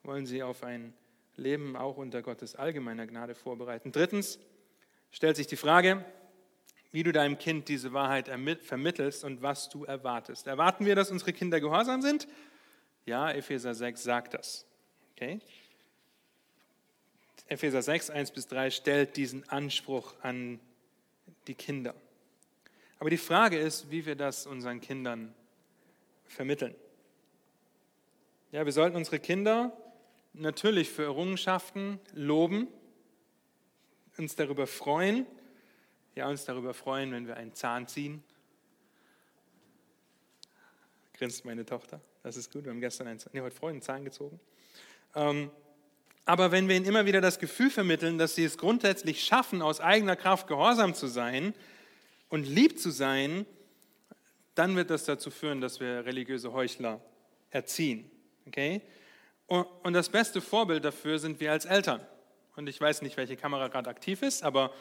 [0.05, 0.95] wollen sie auf ein
[1.35, 3.91] Leben auch unter Gottes allgemeiner Gnade vorbereiten.
[3.91, 4.39] Drittens
[5.11, 6.05] stellt sich die Frage,
[6.91, 8.31] wie du deinem Kind diese Wahrheit
[8.63, 10.47] vermittelst und was du erwartest.
[10.47, 12.27] Erwarten wir, dass unsere Kinder gehorsam sind?
[13.05, 14.67] Ja, Epheser 6 sagt das.
[15.13, 15.41] Okay?
[17.47, 20.61] Epheser 6, 1 bis 3 stellt diesen Anspruch an
[21.47, 21.95] die Kinder.
[22.99, 25.35] Aber die Frage ist, wie wir das unseren Kindern
[26.27, 26.75] vermitteln.
[28.51, 29.77] Ja, wir sollten unsere Kinder
[30.33, 32.69] natürlich für Errungenschaften loben,
[34.19, 35.27] uns darüber freuen,
[36.15, 38.23] ja, uns darüber freuen, wenn wir einen Zahn ziehen.
[41.15, 42.01] Grinst meine Tochter.
[42.23, 42.65] Das ist gut.
[42.65, 44.41] Wir haben gestern einen, nee, heute Freude einen Zahn gezogen.
[45.15, 45.51] Ähm,
[46.25, 49.81] aber wenn wir ihnen immer wieder das Gefühl vermitteln, dass sie es grundsätzlich schaffen, aus
[49.81, 51.55] eigener Kraft gehorsam zu sein
[52.29, 53.47] und lieb zu sein,
[54.55, 57.01] dann wird das dazu führen, dass wir religiöse Heuchler
[57.51, 58.11] erziehen.
[58.47, 58.83] Okay?
[59.47, 62.01] Und das beste Vorbild dafür sind wir als Eltern.
[62.59, 64.73] Und ich weiß nicht, welche Kamera gerade aktiv ist, aber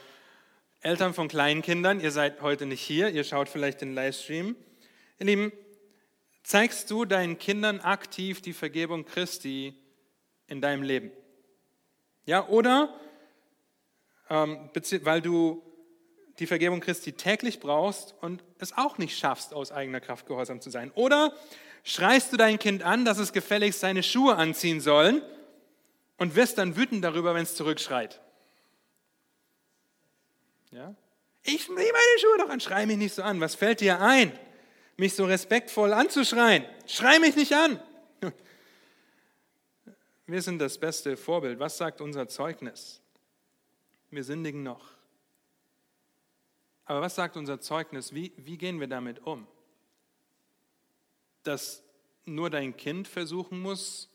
[0.81, 4.55] Eltern von kleinen Kindern, ihr seid heute nicht hier, ihr schaut vielleicht den Livestream.
[5.19, 5.51] Ihr Lieben,
[6.41, 9.75] zeigst du deinen Kindern aktiv die Vergebung Christi
[10.47, 11.11] in deinem Leben?
[12.25, 12.99] Ja, oder
[14.31, 14.71] ähm,
[15.03, 15.61] weil du
[16.39, 20.71] die Vergebung Christi täglich brauchst und es auch nicht schaffst, aus eigener Kraft gehorsam zu
[20.71, 20.89] sein.
[20.95, 21.31] Oder
[21.83, 25.21] schreist du dein Kind an, dass es gefälligst seine Schuhe anziehen sollen
[26.17, 28.21] und wirst dann wütend darüber, wenn es zurückschreit.
[30.71, 30.95] Ja?
[31.43, 33.39] Ich nehme meine Schuhe doch an, schrei mich nicht so an.
[33.39, 34.37] Was fällt dir ein,
[34.97, 36.65] mich so respektvoll anzuschreien?
[36.87, 37.79] Schrei mich nicht an.
[40.25, 41.59] Wir sind das beste Vorbild.
[41.59, 43.01] Was sagt unser Zeugnis?
[44.09, 44.97] Wir sündigen noch.
[46.83, 48.13] Aber was sagt unser Zeugnis?
[48.13, 49.45] Wie, wie gehen wir damit um?
[51.43, 51.83] Dass
[52.25, 54.09] nur dein Kind versuchen muss,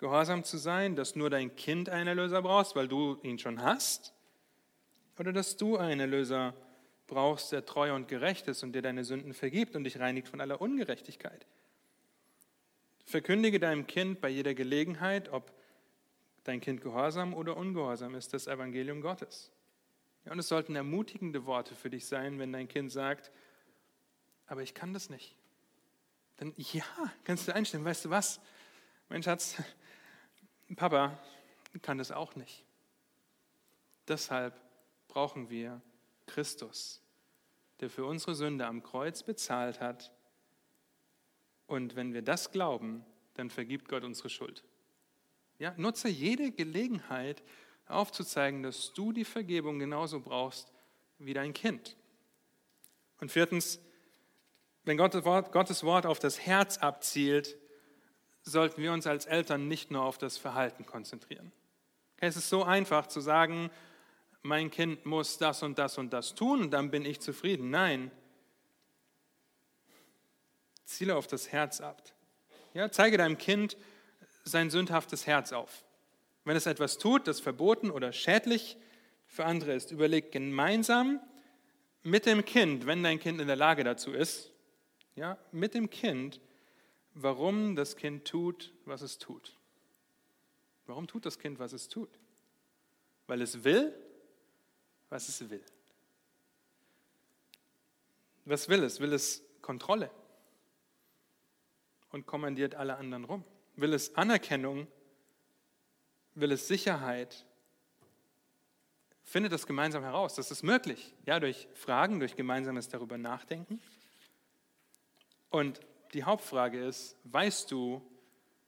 [0.00, 4.14] gehorsam zu sein, dass nur dein Kind einen Erlöser brauchst, weil du ihn schon hast?
[5.18, 6.54] Oder dass du einen Erlöser
[7.06, 10.40] brauchst, der treu und gerecht ist und dir deine Sünden vergibt und dich reinigt von
[10.40, 11.46] aller Ungerechtigkeit?
[13.04, 15.52] Verkündige deinem Kind bei jeder Gelegenheit, ob
[16.44, 19.52] dein Kind gehorsam oder ungehorsam ist, das Evangelium Gottes.
[20.24, 23.30] Ja, und es sollten ermutigende Worte für dich sein, wenn dein Kind sagt,
[24.46, 25.36] aber ich kann das nicht.
[26.38, 26.84] Dann ja,
[27.24, 28.40] kannst du einstellen, weißt du was?
[29.10, 29.56] Mein Schatz,
[30.76, 31.18] Papa
[31.82, 32.64] kann das auch nicht.
[34.08, 34.60] Deshalb
[35.08, 35.80] brauchen wir
[36.26, 37.02] Christus,
[37.80, 40.12] der für unsere Sünde am Kreuz bezahlt hat
[41.70, 43.04] und wenn wir das glauben,
[43.34, 44.64] dann vergibt Gott unsere Schuld.
[45.60, 47.44] Ja, nutze jede Gelegenheit
[47.86, 50.72] aufzuzeigen, dass du die Vergebung genauso brauchst
[51.18, 51.96] wie dein Kind.
[53.20, 53.78] Und viertens,
[54.82, 57.56] wenn Gottes Wort, Gottes Wort auf das Herz abzielt,
[58.42, 61.52] sollten wir uns als Eltern nicht nur auf das Verhalten konzentrieren.
[62.16, 63.70] Es ist so einfach zu sagen,
[64.42, 67.70] mein Kind muss das und das und das tun und dann bin ich zufrieden.
[67.70, 68.10] Nein,
[70.84, 72.02] Ziele auf das Herz ab.
[72.74, 73.76] Ja, zeige deinem Kind
[74.44, 75.84] sein sündhaftes Herz auf.
[76.44, 78.76] Wenn es etwas tut, das verboten oder schädlich
[79.26, 81.20] für andere ist, überleg gemeinsam
[82.02, 84.50] mit dem Kind, wenn dein Kind in der Lage dazu ist,
[85.16, 86.40] ja, mit dem Kind,
[87.22, 89.56] warum das Kind tut, was es tut.
[90.86, 92.10] Warum tut das Kind, was es tut?
[93.26, 93.94] Weil es will,
[95.08, 95.64] was es will.
[98.44, 99.00] Was will es?
[99.00, 100.10] Will es Kontrolle?
[102.10, 103.44] und kommandiert alle anderen rum?
[103.76, 104.86] Will es Anerkennung?
[106.34, 107.46] Will es Sicherheit?
[109.22, 110.34] Findet das gemeinsam heraus.
[110.34, 111.14] Das ist möglich.
[111.24, 113.80] Ja, durch Fragen, durch gemeinsames darüber nachdenken.
[115.50, 115.80] Und
[116.12, 118.02] die Hauptfrage ist, weißt du,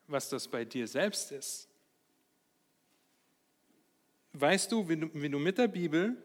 [0.06, 1.68] was das bei dir selbst ist?
[4.32, 4.96] Weißt du, wie
[5.28, 6.16] du, mit der Bibel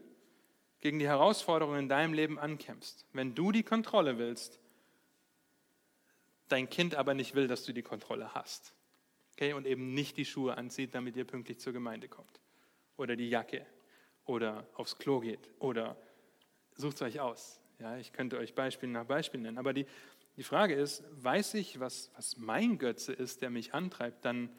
[0.80, 3.05] gegen die Herausforderungen in deinem Leben ankämpfst?
[3.11, 4.59] Wenn du die Kontrolle willst,
[6.47, 8.74] dein Kind aber nicht will, dass du die Kontrolle hast.
[9.34, 9.53] Okay?
[9.53, 12.39] Und eben nicht die Schuhe anzieht, damit ihr pünktlich zur Gemeinde kommt.
[12.95, 13.65] Oder die Jacke.
[14.26, 15.51] Oder aufs Klo geht.
[15.59, 15.97] Oder
[16.76, 17.59] sucht es euch aus.
[17.80, 19.57] Ja, ich könnte euch Beispiel nach Beispiel nennen.
[19.57, 19.86] Aber die,
[20.38, 24.49] die Frage ist, weiß ich, was, was mein Götze ist, der mich antreibt, dann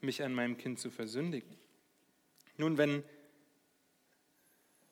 [0.00, 1.56] mich an meinem Kind zu versündigen?
[2.56, 3.04] Nun, wenn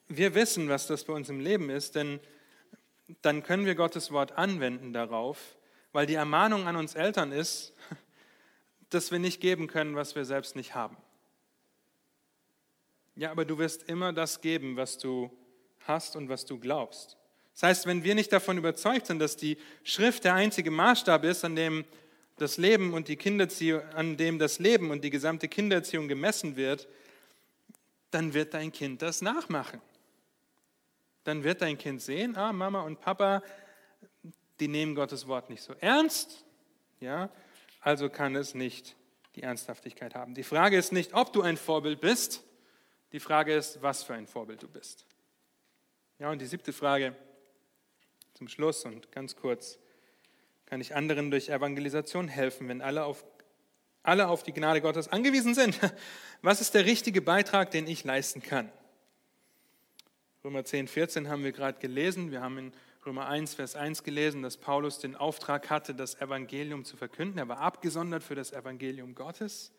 [0.06, 2.20] wir wissen, was das bei uns im Leben ist, denn
[3.22, 5.56] dann können wir Gottes Wort anwenden darauf,
[5.92, 7.74] weil die Ermahnung an uns Eltern ist,
[8.90, 10.96] dass wir nicht geben können, was wir selbst nicht haben.
[13.16, 15.36] Ja, aber du wirst immer das geben, was du
[15.80, 17.16] hast und was du glaubst.
[17.56, 21.42] Das heißt, wenn wir nicht davon überzeugt sind, dass die Schrift der einzige Maßstab ist,
[21.42, 21.86] an dem
[22.36, 26.86] das Leben und die Kinderziehung, an dem das Leben und die gesamte Kindererziehung gemessen wird,
[28.10, 29.80] dann wird dein Kind das nachmachen.
[31.24, 33.42] Dann wird dein Kind sehen, ah, Mama und Papa,
[34.60, 36.44] die nehmen Gottes Wort nicht so ernst,
[37.00, 37.30] ja,
[37.80, 38.96] also kann es nicht
[39.34, 40.34] die Ernsthaftigkeit haben.
[40.34, 42.44] Die Frage ist nicht, ob du ein Vorbild bist,
[43.12, 45.06] die Frage ist, was für ein Vorbild du bist.
[46.18, 47.16] Ja, und die siebte Frage
[48.36, 49.78] zum Schluss und ganz kurz,
[50.66, 53.24] kann ich anderen durch Evangelisation helfen, wenn alle auf,
[54.02, 55.78] alle auf die Gnade Gottes angewiesen sind?
[56.42, 58.70] Was ist der richtige Beitrag, den ich leisten kann?
[60.44, 62.30] Römer 10, 14 haben wir gerade gelesen.
[62.30, 62.72] Wir haben in
[63.06, 67.38] Römer 1, Vers 1 gelesen, dass Paulus den Auftrag hatte, das Evangelium zu verkünden.
[67.38, 69.72] Er war abgesondert für das Evangelium Gottes.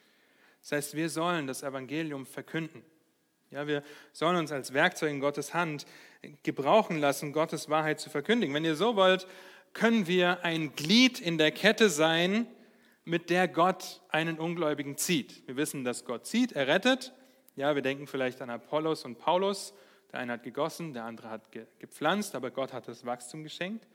[0.62, 2.84] Das heißt, wir sollen das Evangelium verkünden.
[3.50, 3.82] Ja, wir
[4.12, 5.86] sollen uns als Werkzeug in Gottes Hand
[6.44, 8.54] gebrauchen lassen, Gottes Wahrheit zu verkündigen.
[8.54, 9.26] Wenn ihr so wollt,
[9.74, 12.48] können wir ein Glied in der Kette sein,
[13.06, 15.48] mit der Gott einen Ungläubigen zieht.
[15.48, 17.14] Wir wissen, dass Gott zieht, er rettet.
[17.56, 19.74] Ja, wir denken vielleicht an Apollos und Paulus.
[20.12, 21.44] Der eine hat gegossen, der andere hat
[21.80, 23.88] gepflanzt, aber Gott hat das Wachstum geschenkt.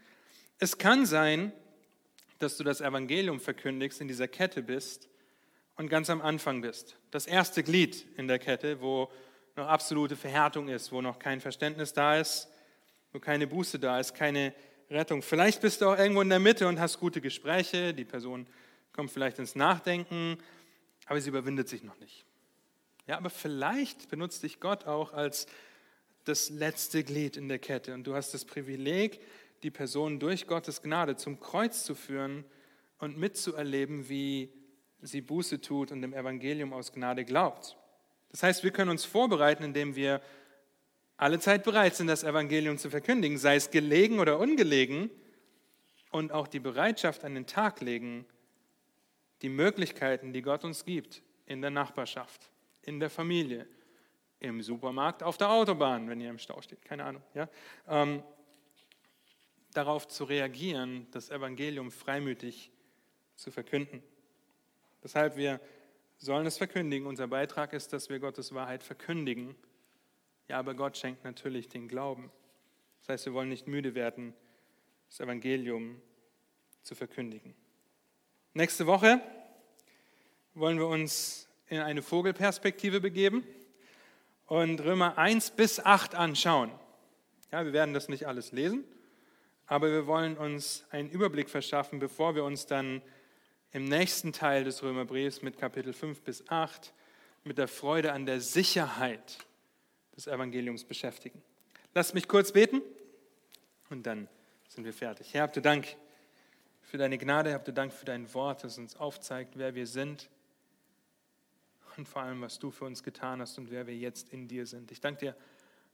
[0.59, 1.53] Es kann sein,
[2.39, 5.11] dass du das Evangelium verkündigst, in dieser Kette bist
[5.77, 6.97] und ganz am Anfang bist.
[7.11, 9.11] Das erste Glied in der Kette, wo
[9.57, 12.49] noch absolute Verhärtung ist, wo noch kein Verständnis da ist,
[13.13, 14.55] wo keine Buße da ist, keine
[14.91, 15.23] Rettung.
[15.23, 18.47] Vielleicht bist du auch irgendwo in der Mitte und hast gute Gespräche, die Person
[18.93, 20.39] kommt vielleicht ins Nachdenken,
[21.07, 22.25] aber sie überwindet sich noch nicht.
[23.07, 25.47] Ja, aber vielleicht benutzt dich Gott auch als
[26.25, 29.21] das letzte Glied in der Kette und du hast das Privileg,
[29.63, 32.45] die Person durch Gottes Gnade zum Kreuz zu führen
[32.99, 34.53] und mitzuerleben, wie
[35.01, 37.77] sie Buße tut und dem Evangelium aus Gnade glaubt.
[38.33, 40.21] Das heißt, wir können uns vorbereiten, indem wir
[41.17, 45.11] alle Zeit bereit sind, das Evangelium zu verkündigen, sei es gelegen oder ungelegen,
[46.13, 48.27] und auch die Bereitschaft an den Tag legen,
[49.41, 52.51] die Möglichkeiten, die Gott uns gibt, in der Nachbarschaft,
[52.83, 53.67] in der Familie,
[54.39, 57.49] im Supermarkt, auf der Autobahn, wenn ihr im Stau steht, keine Ahnung, ja,
[57.89, 58.23] ähm,
[59.73, 62.71] darauf zu reagieren, das Evangelium freimütig
[63.37, 64.03] zu verkünden.
[65.03, 65.61] Deshalb wir
[66.27, 67.07] sollen es verkündigen.
[67.07, 69.55] Unser Beitrag ist, dass wir Gottes Wahrheit verkündigen
[70.53, 72.31] ja, aber Gott schenkt natürlich den Glauben.
[73.01, 74.35] Das heißt, wir wollen nicht müde werden,
[75.09, 76.01] das Evangelium
[76.83, 77.55] zu verkündigen.
[78.53, 79.21] Nächste Woche
[80.53, 83.47] wollen wir uns in eine Vogelperspektive begeben
[84.47, 86.71] und Römer 1 bis 8 anschauen.
[87.51, 88.85] Ja, wir werden das nicht alles lesen,
[89.67, 93.01] aber wir wollen uns einen Überblick verschaffen, bevor wir uns dann
[93.73, 96.93] im nächsten Teil des Römerbriefs mit Kapitel 5 bis 8
[97.45, 99.39] mit der Freude an der Sicherheit
[100.15, 101.43] des Evangeliums beschäftigen.
[101.95, 102.83] Lasst mich kurz beten
[103.89, 104.29] und dann
[104.69, 105.33] sind wir fertig.
[105.33, 105.97] Herr, habt ihr Dank
[106.83, 110.29] für deine Gnade, habt ihr Dank für dein Wort, das uns aufzeigt, wer wir sind
[111.97, 114.67] und vor allem, was du für uns getan hast und wer wir jetzt in dir
[114.67, 114.93] sind.
[114.93, 115.37] Ich danke dir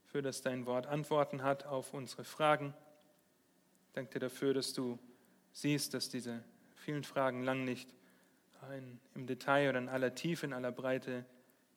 [0.04, 2.74] dafür, dass dein Wort Antworten hat auf unsere Fragen.
[3.86, 4.98] Ich danke dir dafür, dass du
[5.52, 6.42] siehst, dass diese
[6.89, 7.93] vielen Fragen lang nicht
[9.14, 11.26] im Detail oder in aller Tiefe, in aller Breite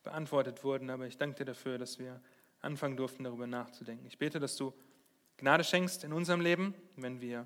[0.04, 2.22] beantwortet wurden, aber ich danke dir dafür, dass wir
[2.62, 4.06] anfangen durften, darüber nachzudenken.
[4.08, 4.74] Ich bete, dass du
[5.36, 7.46] Gnade schenkst in unserem Leben, wenn wir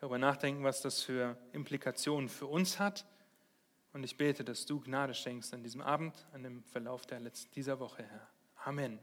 [0.00, 3.04] darüber nachdenken, was das für Implikationen für uns hat.
[3.92, 7.52] Und ich bete, dass du Gnade schenkst an diesem Abend, an dem Verlauf der letzten,
[7.52, 8.26] dieser Woche, Herr.
[8.64, 8.98] Amen.